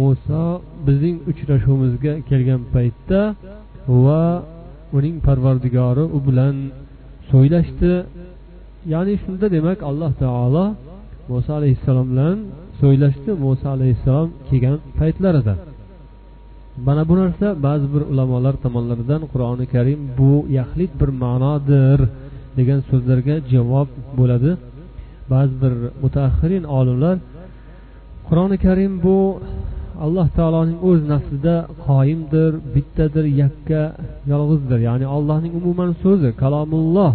[0.00, 0.44] muso
[0.86, 3.20] bizning uchrashuvimizga kelgan paytda
[3.88, 4.24] va
[4.96, 6.54] uning parvardigori u bilan
[7.30, 7.92] so'ylashdi.
[8.92, 10.64] Ya'ni shunda demak alloh taolo
[11.30, 12.36] muso alayhissalom bilan
[12.80, 13.30] so'ylashdi.
[13.44, 15.54] Muso alayhissalom kelgan paytlarida.
[16.86, 21.98] Mana bu narsa ba'zi bir ulamolar tomonlaridan qur'oni karim bu yaxlit bir ma'nodir
[22.58, 24.50] degan so'zlarga javob bo'ladi.
[25.32, 27.16] Ba'zi bir mutaaxirin olimlar
[28.28, 29.16] qur'oni karim bu
[30.04, 31.54] alloh taoloning o'z nafsida
[31.86, 33.82] qoyimdir bittadir yakka
[34.32, 34.78] yolg'izdir.
[34.88, 37.14] Ya'ni allohning umuman so'zi kalomulloh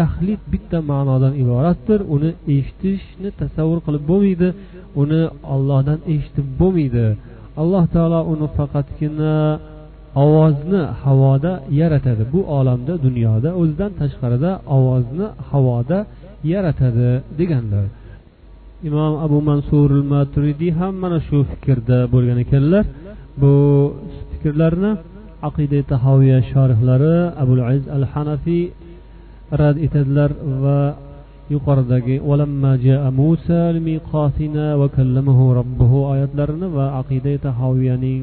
[0.00, 2.00] yaxlit bitta ma'nodan iboratdir.
[2.14, 4.48] Uni eshitishni tasavvur qilib bo'lmaydi
[5.02, 5.22] uni
[5.54, 7.06] ollohdan eshitib bo'lmaydi.
[7.62, 9.34] Alloh taolo uni faqatgina
[10.24, 12.22] ovozni havoda yaratadi.
[12.34, 15.98] Bu olamda dunyoda o'zidan tashqarida ovozni havoda
[16.52, 17.86] yaratadi deganlar.
[18.88, 22.84] Imom abu mansur maturidiy ham mana shu fikrda bo'lgan ekanlar.
[23.40, 23.52] Bu
[24.30, 24.92] fikrlarni
[25.48, 28.64] aqida tahoviya shorihlari abul aziz al hanafiy
[29.60, 30.30] rad etadilar
[30.64, 30.80] va
[31.54, 32.16] yuqoridagi
[36.12, 38.22] oyatlarini va aqida tahoviyaning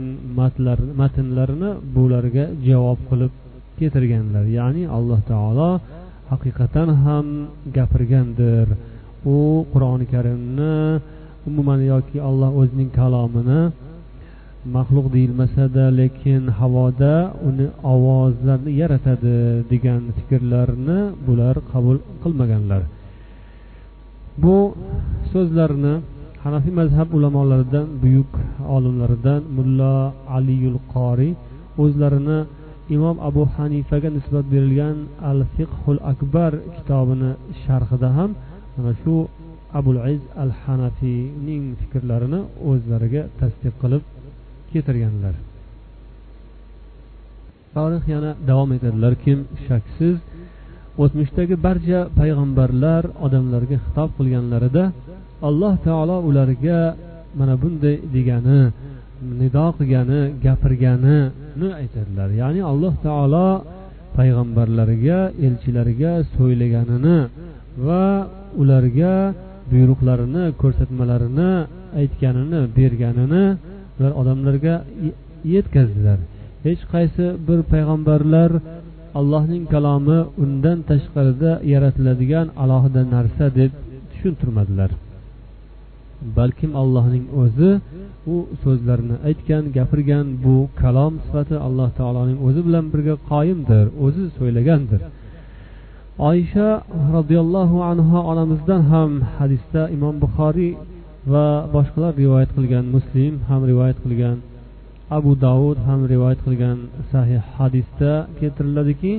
[1.00, 3.32] matnlarini bularga javob qilib
[3.80, 5.72] keltirganlar ya'ni alloh taolo
[6.32, 7.26] haqiqatan ham
[7.76, 8.68] gapirgandir.
[9.26, 9.38] U
[9.74, 10.76] qur'oni karimni
[11.48, 13.62] umuman yoki alloh o'zining kalomini
[14.76, 17.16] maxluq deyilmasada lekin havoda
[17.48, 19.38] uni ovozlarni yaratadi
[19.72, 22.82] degan fikrlarni bular qabul qilmaganlar.
[24.44, 24.58] Bu
[25.32, 25.94] so'zlarni
[26.44, 28.32] hanafiy mazhab ulamolaridan buyuk
[28.76, 29.96] olimlaridan mullo
[30.38, 31.32] aliyul qoriy
[31.84, 32.40] o'zlarini
[32.96, 34.98] imom abu hanifaga nisbat berilgan
[35.32, 37.32] al fiqhul akbar kitobini
[37.64, 38.32] sharhida ham
[38.76, 39.16] mana shu
[39.80, 44.04] abul iz al hanafiyning fikrlarini o'zlariga tasdiq qilib
[44.72, 45.36] keltirganlar.
[47.76, 49.14] Tarix yana davom etadilar.
[49.24, 50.16] Kim shaksiz
[51.04, 54.84] o'tmishdagi barcha payg'ambarlar odamlarga xitob qilganlarida
[55.48, 56.80] alloh taolo ularga
[57.40, 58.62] mana bunday degani
[59.40, 62.30] nido qilgani gapirganini aytadilar.
[62.42, 63.48] Ya'ni alloh taolo
[64.18, 67.18] payg'ambarlarga elchilarga so'ylaganini
[67.86, 68.06] va
[68.62, 69.16] ularga
[69.72, 71.52] buyruqlarini ko'rsatmalarini
[72.02, 73.46] aytganini berganini
[73.98, 74.76] ular odamlarga
[75.56, 76.20] yetkazdilar.
[76.66, 78.52] Hech qaysi bir payg'ambarlar
[79.20, 83.72] allohning kalomi undan tashqarida yaratiladigan alohida narsa deb
[84.12, 84.92] tushuntirmadilar.
[86.38, 87.72] Balkim allohning o'zi
[88.34, 95.02] u so'zlarni aytgan gapirgan bu kalom sifati alloh taoloning o'zi bilan birga qoyimdir o'zi so'ylagandir.
[96.20, 96.70] Oysha
[97.16, 100.74] roziyallohu anhu onamizdan ham hadisda imom buxoriy
[101.34, 104.38] va boshqalar rivoyat qilgan muslim ham rivoyat qilgan
[105.18, 106.78] abu davud ham rivoyat qilgan
[107.12, 109.14] sahih hadisda keltiriladiki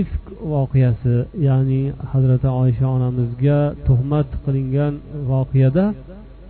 [0.00, 1.16] ifk voqeasi
[1.48, 1.82] ya'ni
[2.12, 4.94] hazrati oysha onamizga tuhmat qilingan
[5.32, 5.86] voqeada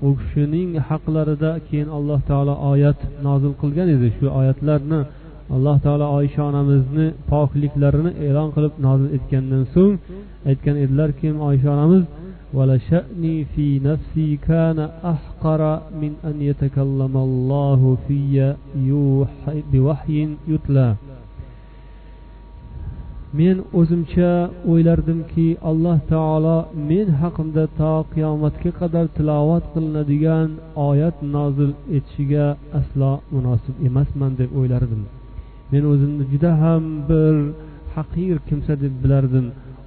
[0.07, 4.09] u kishining haqlarida keyin alloh taolo oyat nozil qilgan edi.
[4.17, 5.01] Shu oyatlarni
[5.56, 9.96] alloh taolo oysha onamizni pokliklarini e'lon qilib nozil etgandan so'ng
[10.50, 12.04] aytgan edilarki oysha onamiz
[12.54, 14.80] ولشأني في نفسي كان
[15.14, 18.20] أحقر من أن يتكلم الله في
[19.74, 20.96] بوحي يتلى
[23.40, 26.58] men o'zimcha o'ylardimki alloh taolo
[26.90, 30.50] men haqimda to qiyomatga qadar tilovat qilinadigan
[30.90, 32.46] oyat nozil etishiga
[32.80, 35.02] aslo munosib emasman deb o'ylardim
[35.75, 37.35] Men o'zimni juda ham bir
[37.97, 39.47] haqir kimsa deb bilardim.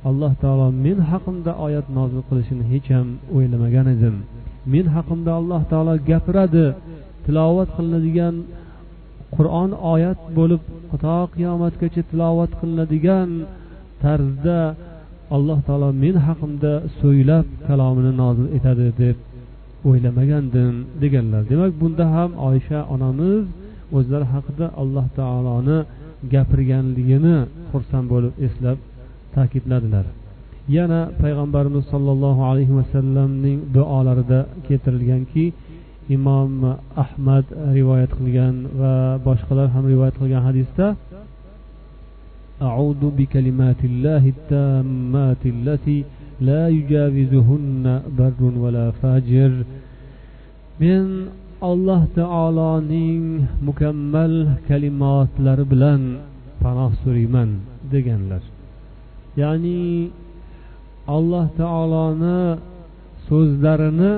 [0.10, 4.16] Alloh taolo men haqimda oyat nozil qilishini hech ham o'ylamagan edim.
[4.74, 6.66] Men haqimda alloh taolo gapiradi
[7.26, 8.36] tilovat qilinadigan
[9.36, 10.62] qur'on oyat bo'lib
[11.04, 13.30] to qiyomatgacha tilovat qilinadigan
[14.04, 14.60] tarzda
[15.36, 19.18] alloh taolo men haqimda so'ylab kalomini nozil etadi deb
[19.90, 21.42] o'ylamagandim deganlar.
[21.52, 23.44] Demak bunda ham oysha onamiz
[23.97, 25.79] o'zlari haqida alloh taoloni
[26.33, 27.37] gapirganligini
[27.71, 28.79] xursand bo'lib eslab
[29.35, 30.07] ta'kidladilar
[30.77, 35.45] yana payg'ambarimiz sollallohu alayhi vasallamning duolarida keltirilganki
[36.17, 36.53] imom
[37.05, 37.45] ahmad
[37.77, 38.95] rivoyat qilgan va
[39.27, 40.87] boshqalar ham rivoyat qilgan hadisda
[42.71, 45.99] أعوذ بكلمات الله التامات التي
[46.49, 47.85] لا يجاوزهن
[48.19, 49.53] بر ولا فاجر
[50.83, 51.03] من
[51.62, 56.02] alloh taoloning mukammal kalimotlari bilan
[56.62, 57.50] panoh so'rayman
[57.92, 58.44] deganlar.
[59.42, 60.12] Ya'ni
[61.16, 62.40] alloh taoloni
[63.28, 64.14] so'zlarini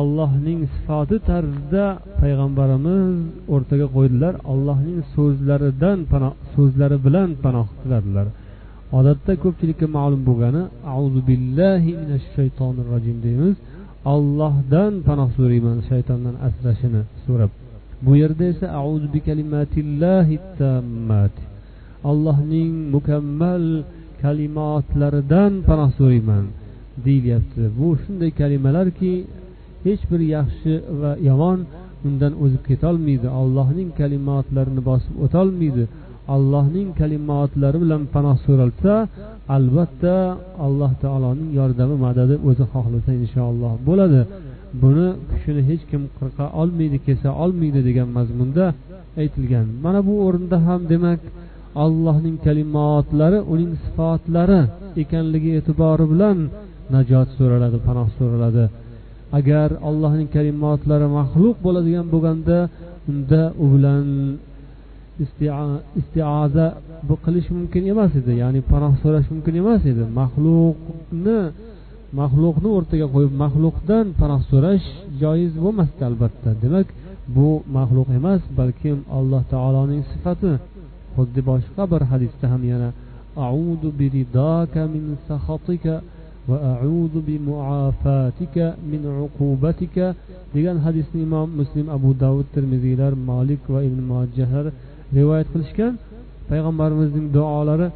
[0.00, 1.84] allohning sifati tarzida
[2.20, 3.14] payg'ambarimiz
[3.54, 4.34] o'rtaga qo'ydilar.
[4.52, 8.26] Allohning so'zlaridan panoh so'zlari bilan panoh tiladilar
[8.98, 10.62] odatda ko'pchilikka ma'lum bo'lgani
[10.96, 13.56] auzu billahi minash shaytonir rojim deymiz.
[14.14, 17.50] Ollohdan panoh so'rayman shaytondan asrashini so'rab.
[18.04, 21.34] Bu yerda esa auzu bi kalimatillahi tammat
[22.10, 23.64] allohning mukammal
[24.22, 26.44] kalimotlaridan panoh so'rayman
[27.06, 29.12] deyilyapti bu shunday kalimalarki
[29.86, 31.58] hech bir yaxshi va yomon
[32.06, 33.28] undan o'zib ketolmaydi.
[33.40, 35.84] Allohning kalimotlarini bosib o'tolmaydi.
[36.34, 38.92] Allohning kalimotlari bilan panoh so'ralsa
[39.56, 40.14] albatta
[40.66, 44.20] alloh taoloning yordami madadi o'zi xohlasa inshaalloh bo'ladi.
[44.82, 48.64] Buni kuchini hech kim qirqa olmaydi kesa olmaydi degan mazmunda
[49.20, 49.66] aytilgan.
[49.84, 51.20] Mana bu o'rinda ham demak
[51.84, 54.60] allohning kalimotlari uning sifatlari
[55.02, 56.38] ekanligi e'tibori bilan
[56.94, 58.64] najot so'raladi panoh so'raladi.
[59.38, 62.58] Agar allohning kalimotlari maxluq bo'ladigan bo'lganda
[63.10, 64.04] unda u bilan
[65.99, 66.65] istioza
[67.07, 71.39] bu qilish mumkin emas edi ya'ni panoh so'rash mumkin emas edi maxluqni
[72.19, 74.85] maxluqni o'rtaga qo'yib maxluqdan panoh so'rash
[75.21, 76.87] joiz bo'lmasdi albatta demak
[77.35, 80.51] bu maxluq emas balkim alloh taoloning sifati
[81.15, 82.89] xuddi boshqa bir hadisda ham yana
[83.49, 85.95] audu biridaka min sahatika
[86.49, 88.55] وأعوذ بمعافاتك
[88.91, 89.97] من عقوبتك
[90.55, 94.65] degan hadisni imom muslim abu davud termiziylar molik va ibn mojahlar
[95.16, 95.92] rivoyat qilishgan.
[96.50, 97.88] Payg'ambarimizning duolari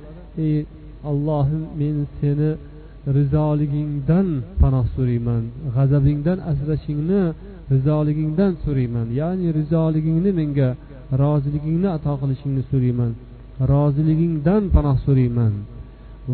[0.47, 0.55] ey
[1.11, 2.51] allohim men seni
[3.17, 4.29] rizoligingdan
[4.61, 5.43] panoh so'rayman
[5.75, 7.23] g'azabingdan asrashingni
[7.73, 10.69] rizoligingdan so'rayman ya'ni rizoligingni menga
[11.23, 13.13] roziligingni ato qilishingni so'rayman
[13.73, 15.53] roziligingdan panoh so'rayman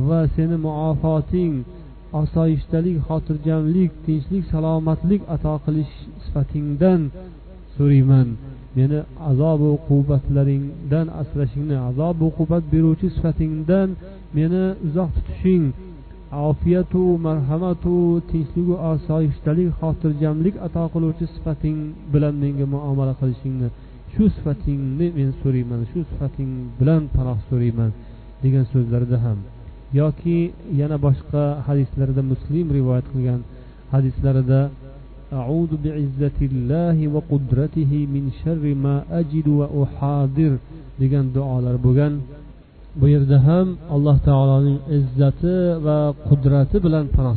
[0.09, 1.55] va seni muofoting
[2.23, 7.01] osoyishtalik xotirjamlik tinchlik salomatlik ato qilish sifatingdan
[7.77, 8.29] so'rayman.
[8.77, 8.99] Meni
[9.31, 13.89] azobu uqubatlaringdan asrashingni azob uqubat beruvchi sifatingdan
[14.37, 15.65] meni uzoq tutishing
[16.51, 17.95] ofiyatu marhamatu
[18.31, 21.79] tinchligu osoyishtalik xotirjamlik ato qiluvchi sifating
[22.13, 23.69] bilan menga muomala qilishingni
[24.13, 27.91] shu sifatingni men so'rayman shu sifating bilan panoh so'rayman
[28.43, 29.39] degan so'zlarida ham.
[30.01, 30.39] Yoki
[30.81, 33.41] yana boshqa hadislarda muslim rivoyat qilgan
[33.95, 34.61] hadislarida
[35.40, 40.54] أعوذ بعزة الله وقدرته من شر ما أجد وأحاضر
[41.02, 42.14] degan duolar bo'lgan
[43.00, 47.36] bu yerda ham alloh taoloning izzati va qudrati bilan panoh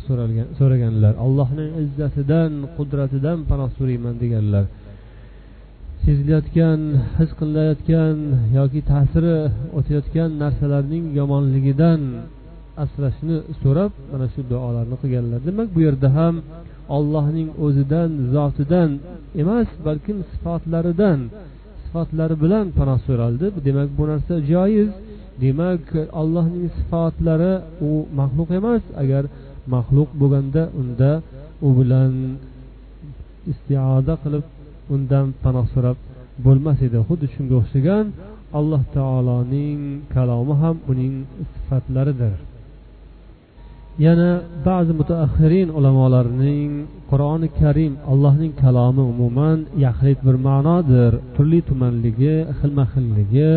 [0.59, 4.65] so'raganlar allohning izzatidan qudratidan panoh so'rayman deganlar
[6.05, 6.81] sezilayotgan
[7.19, 8.17] his qilinayotgan
[8.59, 9.37] yoki ta'siri
[9.79, 12.01] o'tayotgan narsalarning yomonligidan
[12.85, 16.35] asrashni so'rab mana shu duolarni qilganlar demak bu yerda ham
[16.98, 18.90] ollohning o'zidan zotidan
[19.42, 21.20] emas balkim sifatlaridan.
[21.84, 23.46] Sifatlari bilan panoh so'raldi.
[23.68, 24.90] Demak bu narsa joiz.
[25.44, 25.86] Demak
[26.22, 27.54] allohning sifatlari
[27.88, 28.84] u maxluq emas.
[29.04, 29.24] Agar
[29.74, 31.12] maxluq bo'lganda unda
[31.68, 32.14] u bilan
[33.52, 34.46] istioda qilib
[34.94, 35.98] undan panoh so'rab
[36.46, 36.98] bo'lmas edi.
[37.08, 38.06] Xuddi shunga o'xshagan
[38.60, 39.82] alloh taoloning
[40.16, 41.14] kalomi ham uning
[41.54, 42.49] sifatlaridir.
[44.06, 44.30] Yana
[44.68, 46.72] ba'zi mutaaxirin ulamolarning
[47.12, 51.12] qur'oni karim allohning kalomi umuman yaxlit bir ma'nodir.
[51.36, 53.54] Turli tumanligi xilma xilligi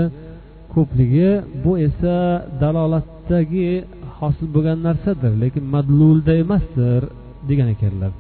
[0.74, 1.30] ko'pligi
[1.62, 2.16] bu esa
[2.62, 3.70] dalolatdagi
[4.18, 7.00] hosil bo'lgan narsadir lekin madlulda emasdir
[7.48, 8.12] degan ekanlar.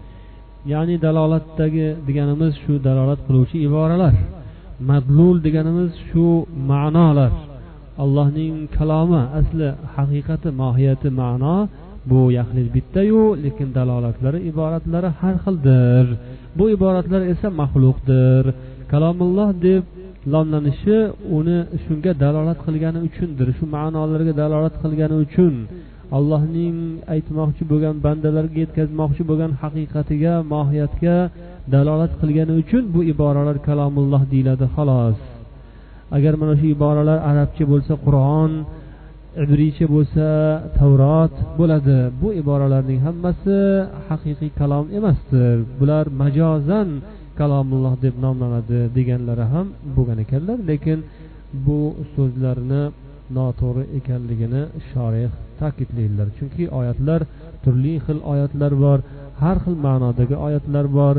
[0.72, 4.14] Ya'ni dalolatdagi deganimiz shu dalolat qiluvchi iboralar
[4.90, 6.26] madlul deganimiz shu
[6.70, 7.32] ma'nolar.
[8.02, 11.56] Allohning kalomi asli haqiqati mohiyati ma'no
[12.10, 16.06] bu yaxlit bittayu lekin dalolatlari iboratlari har xildir.
[16.58, 18.44] Bu iboratlar esa maxluqdir.
[18.92, 19.82] Kalomulloh deb
[20.32, 20.98] lomlanishi
[21.38, 25.54] uni shunga dalolat qilgani uchundir shu ma'nolarga dalolat qilgani uchun.
[26.16, 26.76] Allohning
[27.14, 31.16] aytmoqchi bo'lgan bandalarga yetkazmoqchi bo'lgan haqiqatiga mohiyatga
[31.74, 35.18] dalolat qilgani uchun bu iboralar kalomulloh deyiladi xolos.
[36.16, 38.52] Agar mana shu iboralar arabcha bo'lsa qur'on
[39.40, 40.26] ibriycha bo'lsa
[40.78, 41.98] tavrot bo'ladi.
[42.20, 43.58] Bu iboralarning hammasi
[44.08, 45.56] haqiqiy kalom emasdir.
[45.78, 46.88] Bular majozan
[47.40, 49.66] kalomulloh deb nomlanadi deganlari ham
[49.96, 50.98] bo'lgan ekanlar lekin
[51.66, 51.80] bu
[52.14, 52.82] so'zlarni
[53.36, 56.28] noto'g'ri ekanligini shorih ta'kidlaydilar.
[56.38, 57.20] Chunki oyatlar
[57.64, 58.98] turli xil oyatlar bor
[59.42, 61.16] har xil ma'nodagi oyatlar bor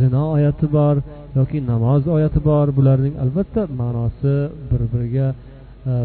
[0.00, 0.96] zino oyati bor
[1.38, 2.66] yoki namoz oyati bor.
[2.78, 4.34] Bularning albatta ma'nosi
[4.70, 5.28] bir biriga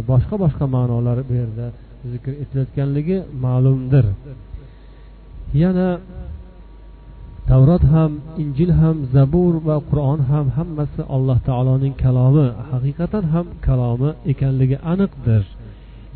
[0.09, 1.65] boshqa boshqa ma'nolar bu yerda
[2.11, 4.05] zikr etilayotganligi ma'lumdir.
[5.63, 5.89] Yana
[7.49, 8.11] tavrot ham
[8.43, 15.43] injil ham zabur va qur'on ham hammasi alloh taoloning kalomi haqiqatan ham kalomi ekanligi aniqdir.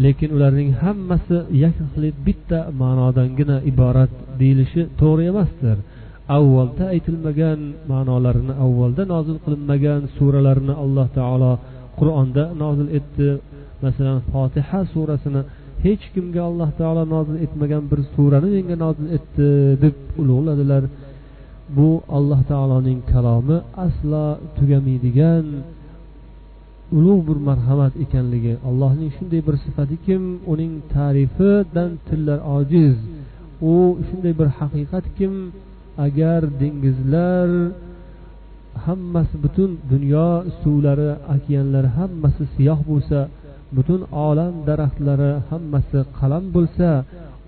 [0.03, 5.77] Lekin ularning hammasi yakxlit bitta ma'nodangina iborat deyilishi to'g'ri emasdir.
[6.37, 7.59] Avvalda aytilmagan
[7.91, 11.53] ma'nolarini avvalda nozil qilinmagan suralarni alloh taolo
[11.99, 13.27] qur'onda nozil etdi
[13.85, 15.41] masalan fotiha surasini
[15.85, 19.47] hech kimga alloh taolo nozil etmagan bir surani menga nozil etdi
[19.83, 20.83] deb ulug'ladilar.
[21.77, 24.25] Bu alloh taoloning kalomi aslo
[24.57, 25.45] tugamaydigan
[26.97, 28.53] ulug' bir marhamat ekanligi.
[28.69, 32.97] Allohning shunday bir sifatkim uning ta'rifidan tillar ojiz.
[33.71, 33.75] U
[34.07, 35.33] shunday bir haqiqatkim
[36.05, 37.49] agar dengizlar
[38.85, 40.27] hammasi butun dunyo
[40.61, 43.19] suvlari okeanlari hammasi siyoh bo'lsa
[43.75, 46.89] butun olam daraxtlari hammasi qalam bo'lsa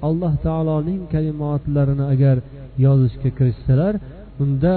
[0.07, 2.37] alloh taoloning kalimotlarini agar
[2.85, 3.93] yozishga kirishsalar
[4.43, 4.73] unda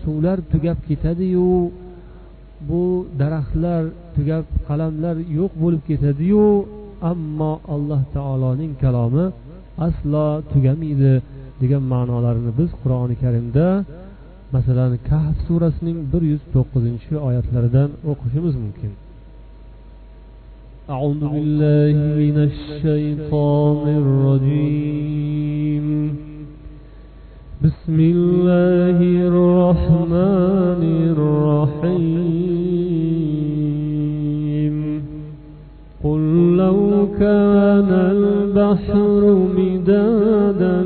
[0.00, 1.50] suvlar tugab ketadiyu
[2.68, 2.82] bu
[3.20, 3.82] daraxtlar
[4.16, 6.44] tugab qalamlar yo'q bo'lib ketadiyu
[7.12, 9.24] ammo alloh taoloning kalomi
[9.86, 11.12] aslo tugamaydi
[11.60, 13.66] degan ma'nolarini biz qur'oni karimda
[14.54, 18.92] masalan kahf surasining bir yuz to'qqizinchi oyatlaridan o'qishimiz mumkin.
[20.90, 25.86] أعوذ بالله من الشيطان الرجيم.
[27.64, 30.82] بسم الله الرحمن
[31.14, 32.10] الرحيم.
[36.04, 36.22] قل
[36.56, 39.22] لو كان البحر
[39.58, 40.76] مدادا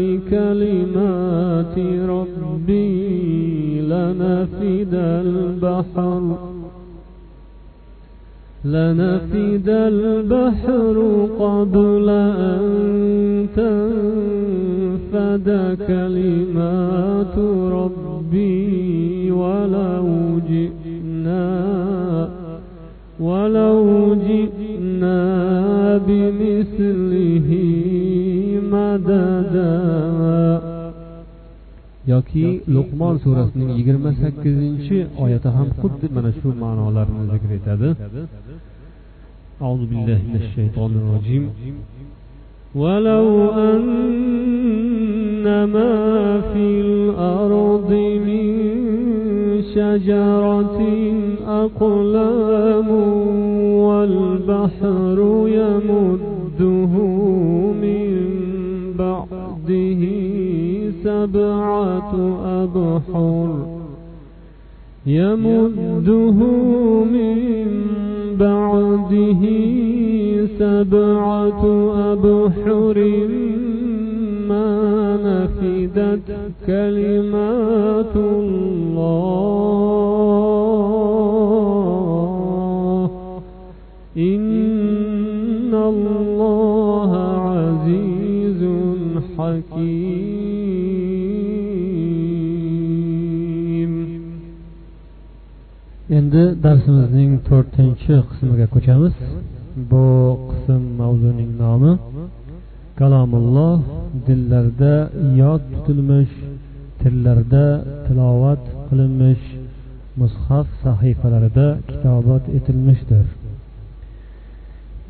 [0.00, 1.76] لكلمات
[2.08, 6.59] ربي لنفد البحر.
[8.64, 15.48] لنفد البحر قبل أن تنفد
[15.86, 17.38] كلمات
[17.72, 20.08] ربي ولو
[20.48, 22.28] جئنا
[23.20, 25.20] ولو جئنا
[26.06, 27.50] بمثله
[28.72, 30.09] مددا.
[32.11, 37.89] yoki luqmon surasining yigirma sakkizinchi oyati ham xuddi mana shu ma'nolarni zikr etadi
[39.65, 41.43] أعوذ بالله من الشيطان الرجيم
[42.75, 43.27] ولو
[43.71, 45.95] أن ما
[46.51, 47.91] في الأرض
[48.27, 48.47] من
[49.75, 50.79] شجرة
[51.63, 52.89] أقلام
[53.87, 55.17] والبحر
[55.59, 56.93] يمده
[57.83, 58.08] من بعده
[61.04, 62.12] سبعة
[62.44, 63.48] أبحر
[65.06, 66.38] يمده
[67.14, 67.66] من
[68.38, 69.42] بعده
[70.58, 71.62] سبعة
[72.12, 72.98] أبحر
[74.48, 74.70] ما
[75.26, 76.28] نفدت
[76.66, 79.40] كلمات الله.
[84.16, 87.10] إن الله
[87.50, 88.62] عزيز
[89.38, 90.19] حكيم.
[96.30, 99.14] Endi darsimizning to'rtinchi qismiga ko'chamiz.
[99.90, 100.06] Bu
[100.50, 101.92] qism mavzuning nomi
[103.00, 103.78] kalomulloh
[104.26, 104.94] dillarda
[105.42, 106.34] yod tutilmish
[107.00, 107.66] tillarda
[108.06, 109.44] tilovat qilinmish
[110.20, 113.26] mushaf sahifalarida kitobat etilmishdir.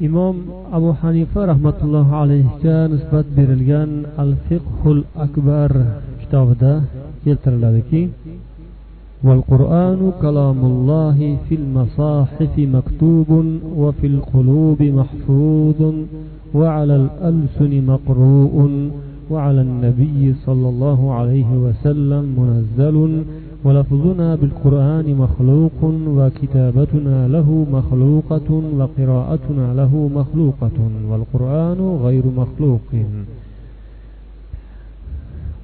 [0.07, 0.37] Imom
[0.77, 3.91] abu hanifa rahmatullohi alayhiga nisbat berilgan
[4.23, 5.71] al fiqhul akbar
[6.21, 6.73] kitobida
[7.25, 8.01] keltiriladiki
[9.25, 13.31] والقرآن كلام الله في المصاحف مكتوب
[13.77, 15.81] وفي القلوب محفوظ
[16.55, 18.57] وعلى الألسن مقروء
[19.31, 22.97] وعلى النبي صلى الله عليه وسلم منزل
[23.65, 25.81] ولفظنا بالقرآن مخلوق
[26.19, 30.79] وكتابتنا له مخلوقة وقراءتنا له مخلوقة
[31.11, 32.89] والقرآن غير مخلوق.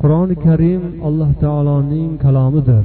[0.00, 2.84] قرآن كريم الله تعالى كلامه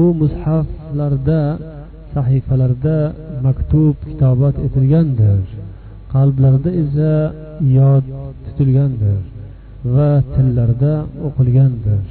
[0.00, 1.40] u mushaflarda
[2.14, 2.96] sahifalarda
[3.46, 5.40] maktub kitobat etilgandir.
[6.14, 7.12] Qalblarda esa
[7.78, 8.04] yod
[8.44, 9.20] tutilgandir
[9.94, 10.92] va tillarda
[11.26, 12.04] o'qilgandir.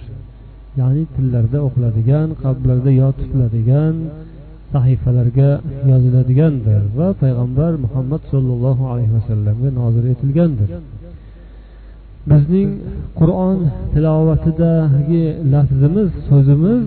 [0.79, 3.95] Ya'ni tillarda o'qiladigan qalblarda yod tutiladigan
[4.73, 5.49] sahifalarga
[5.91, 10.69] yoziladigandir va payg'ambar muhammad sollallohu alayhi vasallamga nozil etilgandir.
[12.31, 12.69] Bizning
[13.19, 13.57] qur'on
[13.93, 15.23] tilovatidagi
[15.53, 16.83] lafzimiz so'zimiz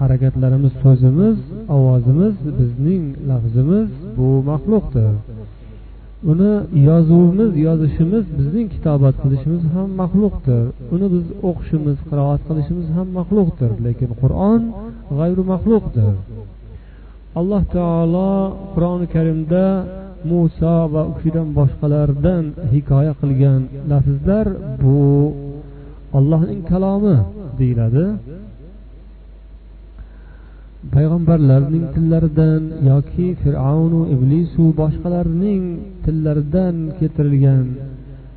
[0.00, 1.36] harakatlarimiz so'zimiz
[1.76, 5.12] ovozimiz bizning lafzimiz bu maxluqdir.
[6.30, 6.52] Uni
[6.88, 10.64] yozuvimiz yozishimiz bizning kitobat qilishimiz ham maxluqdir.
[10.94, 13.70] Uni biz o'qishimiz qiroat qilishimiz ham maxluqdir.
[13.86, 14.60] Lekin qur'on
[15.18, 16.14] g'ayru maxluqdir
[17.40, 18.32] alloh taolo
[18.74, 19.64] qur'oni karimda
[20.30, 24.46] muso va u kishidan boshqalardan hikoya qilgan lafzlar
[24.82, 24.98] bu.
[26.18, 27.16] Ollohning kalomi
[27.60, 28.04] deyiladi.
[30.94, 35.62] Payg'ambarlarning tillaridan yoki fir'avnu iblisu boshqalarning
[36.04, 37.66] tillaridan keltirilgan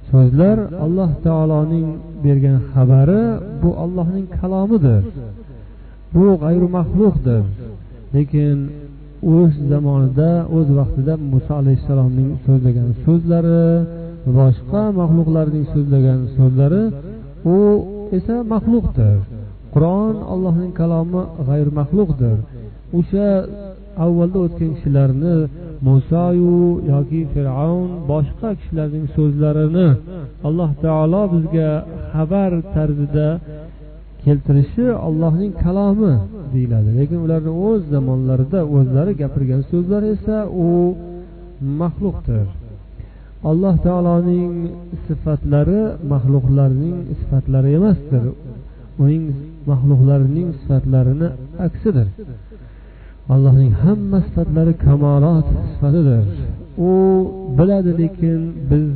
[0.09, 1.87] so'zlar alloh taoloning
[2.23, 3.23] bergan xabari
[3.61, 5.03] bu allohning kalomidir.
[6.13, 7.43] Bu g'ayru maxluqdir
[8.15, 8.57] lekin
[9.35, 13.63] o'z zamonida o'z vaqtida muso alayhissalomning so'zlagan so'zlari
[14.39, 16.83] boshqa maxluqlarning so'zlagan so'zlari
[17.55, 17.57] u
[18.17, 19.17] esa maxluqdir.
[19.77, 22.37] Qur'on allohning kalomi g'ayr maxluqdir
[22.99, 23.27] o'sha
[24.05, 25.35] avvalda o'tgan kishilarni
[25.87, 26.57] musoyu
[26.93, 29.87] yoki fir'avn boshqa kishilarning so'zlarini
[30.47, 31.69] alloh taolo bizga
[32.13, 33.27] xabar tarzida
[34.23, 36.13] keltirishi allohning kalomi
[36.53, 36.89] deyiladi.
[36.99, 40.67] Lekin ularni o'z zamonlarida o'zlari gapirgan so'zlar esa u
[41.81, 42.45] maxluqdir.
[43.49, 44.53] Alloh taoloning
[45.05, 45.81] sifatlari
[46.13, 48.23] maxluqlarning sifatlari emasdir.
[49.03, 49.23] Uning
[49.69, 51.27] maxluqlarining sifatlarini
[51.65, 52.07] aksidir.
[53.33, 56.23] Allohning hamma sifatlari kamolot sifatidir.
[56.89, 56.91] U
[57.57, 58.39] biladi lekin
[58.71, 58.87] biz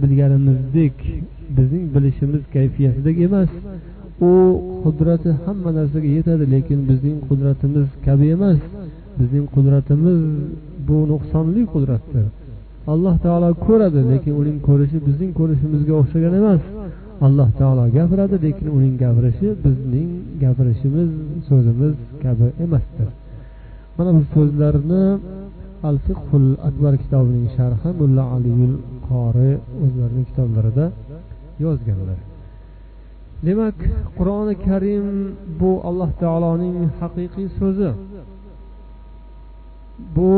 [0.00, 0.96] bilganimizdek
[1.56, 3.50] bizning bilishimiz kayfiyatidek emas.
[4.28, 4.32] U
[4.84, 8.58] qudrati hamma narsaga yetadi lekin bizning qudratimiz kabi emas.
[9.18, 10.20] Bizning qudratimiz
[10.88, 12.26] bu nuqsonli qudratdir.
[12.92, 16.60] Alloh taolo ko'radi lekin uning ko'rishi bizning ko'rishimizga o'xshagan emas.
[17.24, 20.10] Alloh taolo gapiradi lekin uning gapirishi bizning
[20.42, 21.10] gapirishimiz
[21.48, 23.08] so'zimiz kabi emasdir.
[23.96, 25.04] Mana bu so'zlarni
[25.88, 28.74] al fiqhul akbar kitobining sharhi mulla aliyul
[29.08, 29.52] qori
[29.84, 30.86] o'zlarining kitoblarida
[31.64, 32.18] yozganlar.
[33.46, 33.78] Demak
[34.18, 35.06] qur'oni karim
[35.60, 37.90] bu alloh taoloning haqiqiy so'zi.
[40.16, 40.34] Bu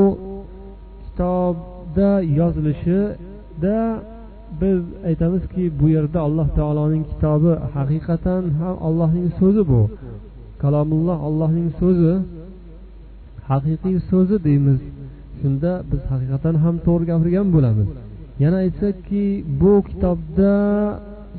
[1.05, 3.79] kitobda yozilishida
[4.61, 9.83] biz aytamizki bu yerda alloh taoloning kitobi haqiqatan ham allohning so'zi bu.
[10.63, 12.15] Kalomulloh allohning so'zi
[13.51, 14.81] haqiqiy so'zi deymiz.
[15.41, 17.89] Shunda biz haqiqatan ham to'g'ri gapirgan bo'lamiz.
[18.43, 19.25] Yana aytsakki
[19.61, 20.55] bu kitobda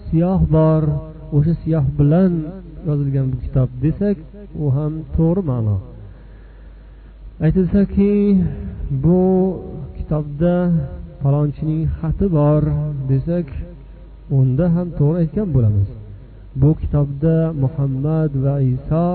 [0.07, 0.84] siyoh bor
[1.38, 2.32] o'sha siyoh bilan
[2.88, 4.18] yozilgan bu kitob desak
[4.64, 5.78] u ham to'g'ri ma'no.
[7.45, 8.12] Aytilsaki
[9.03, 9.22] bu
[9.97, 10.55] kitobda
[11.22, 12.61] falonchining xati bor
[13.09, 13.47] desak
[14.39, 15.89] unda ham to'g'ri aytgan bo'lamiz.
[16.61, 19.07] Bu kitobda muhammad va iso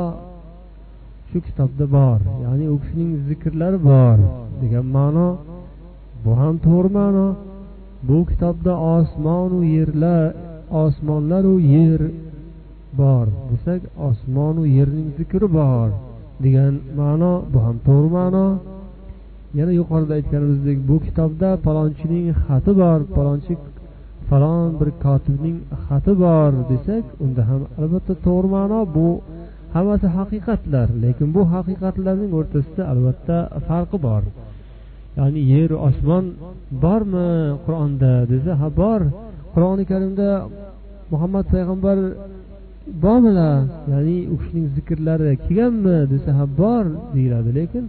[1.28, 4.18] shu kitobda bor ya'ni u kishining zikrlari bor
[4.62, 5.28] degan ma'no
[6.24, 7.28] bu ham to'g'ri ma'no.
[8.09, 10.26] Bu kitobda osmonu yerlar
[10.82, 12.00] osmonlaru yer
[13.00, 15.88] bor desak osmonu yerning zikri bor
[16.44, 18.46] degan ma'no bu ham to'g'ri ma'no.
[19.59, 23.55] Yana yuqorida aytganimizdek bu kitobda palonchining xati bor palonchi
[24.28, 28.80] falon bir kotibning xati bor desak unda ham albatta to'g'ri ma'no.
[28.96, 29.09] Bu
[29.74, 33.36] hammasi haqiqatlar lekin bu haqiqatlarning o'rtasida albatta
[33.68, 34.22] farqi bor.
[35.18, 36.24] Ya'ni yer osmon
[36.84, 37.30] bormi
[37.64, 39.00] qur'onda desa ha bor.
[39.55, 40.28] Qur'oni karimda
[41.12, 41.96] muhammad payg'ambar
[43.05, 43.59] bormilar
[43.92, 46.84] ya'ni u kishining zikrlari kelganmi desa ha bor
[47.14, 47.50] deyiladi.
[47.59, 47.84] Lekin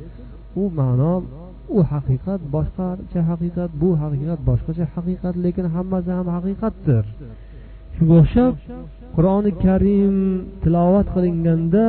[0.61, 1.13] u ma'no
[1.77, 7.03] u haqiqat boshqacha haqiqat bu haqiqat boshqacha haqiqat lekin hammasi ham haqiqatdir.
[7.95, 8.53] Shunga o'xshab
[9.15, 10.15] qur'oni karim
[10.63, 11.85] tilovat qilinganda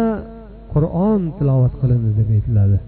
[0.75, 2.79] qur'on tilovat qilindi deb aytiladi.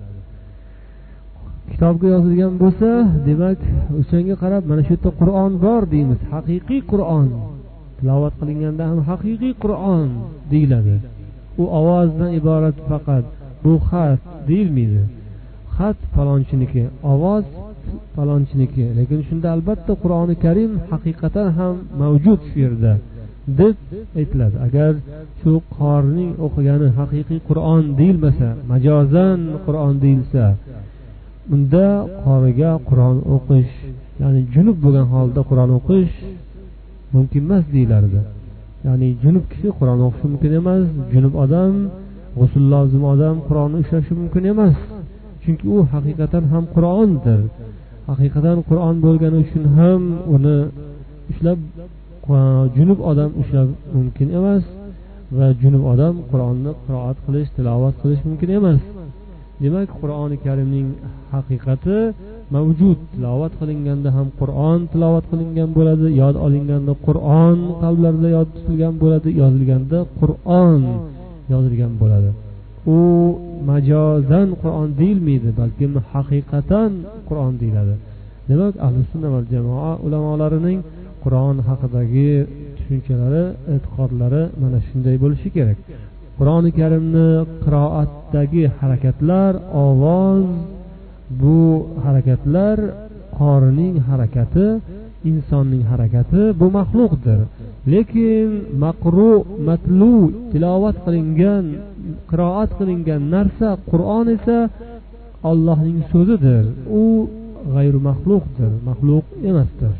[1.72, 2.90] Kitobga yozilgan bo'lsa
[3.28, 3.58] demak
[4.00, 6.20] o'shanga qarab mana shu yerda qur'on bor deymiz.
[6.34, 7.28] Haqiqiy qur'on.
[7.98, 10.08] Tilovat qilinganda ham haqiqiy qur'on
[10.52, 10.96] deyiladi.
[11.62, 13.24] U ovozdan iborat faqat
[13.64, 15.02] bu xat deyilmaydi.
[15.78, 17.44] Xat falonchiniki ovoz
[18.16, 22.92] falonchiniki lekin shunda albatta qur'oni karim haqiqatan ham mavjud shu yerda
[23.60, 23.76] deb
[24.20, 24.56] aytiladi.
[24.66, 24.92] Agar
[25.40, 30.44] shu qorning o'qigani haqiqiy qur'on deyilmasa majozan qur'on deyilsa
[31.54, 31.86] unda
[32.24, 33.72] qoriga qur'on o'qish
[34.22, 36.14] ya'ni junub bo'lgan holda qur'on o'qish
[37.14, 38.20] mumkin emas deyilardi.
[38.86, 41.72] Ya'ni junub kishi qur'on o'qishi mumkin emas junub odam
[42.38, 44.76] g'usul lozim odam qur'onni ushlashi mumkin emas.
[45.48, 47.40] Chunki u haqiqatan ham qur'ondir.
[48.10, 50.00] Haqiqatan qur'on bo'lgani uchun ham
[50.34, 50.58] uni
[51.30, 51.58] ushlab
[52.76, 54.64] junub odam ushlab mumkin emas
[55.36, 58.80] va junub odam qur'onni qiroat qilish tilovat qilish mumkin emas.
[59.62, 60.88] Demak qur'oni karimning
[61.34, 61.98] haqiqati
[62.54, 62.98] mavjud.
[63.14, 69.98] Tilovat qilinganda ham qur'on tilovat qilingan bo'ladi yod olinganda qur'on qalblarda yod tutilgan bo'ladi yozilganda
[70.20, 70.80] qur'on
[71.52, 72.30] yozilgan bo'ladi.
[72.96, 72.98] U
[73.70, 76.90] majozan qur'on deyilmaydi balki haqiqatan
[77.28, 77.94] qur'on deyiladi.
[78.48, 80.78] Demak ahli sunna va jamoa ulamolarining
[81.24, 82.30] qur'on haqidagi
[82.76, 83.44] tushunchalari
[83.74, 85.78] e'tiqodlari mana shunday bo'lishi kerak.
[86.38, 87.28] Qur'oni karimni
[87.64, 89.52] qiroatdagi harakatlar
[89.86, 90.44] ovoz
[91.42, 91.60] bu
[92.04, 92.76] harakatlar
[93.38, 94.66] qorining harakati
[95.30, 97.38] insonning harakati bu maxluqdir.
[97.92, 98.48] Lekin
[98.84, 99.32] maqru
[99.68, 100.14] matlu
[100.52, 101.64] tilovat qilingan
[102.30, 104.58] qiroat qilingan narsa qur'on esa
[105.50, 106.64] ollohning so'zidir.
[107.02, 107.04] U
[107.74, 109.94] g'ayru maxluqdir maxluq emasdir.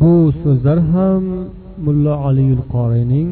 [0.00, 1.22] Bu so'zlar ham
[1.84, 3.28] mullo aliyul qoriyning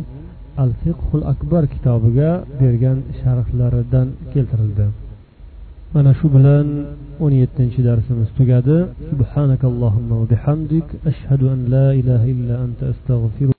[0.63, 2.31] al fiqhul akbar kitobiga
[2.61, 4.87] bergan sharhlaridan keltirildi.
[5.97, 6.67] Mana shu bilan
[7.25, 8.77] o'n yettinchi darsimiz tugadi
[9.11, 13.55] subhanakallohumma va bihamdik ashhadu an la ilaha illa anta astag'firuka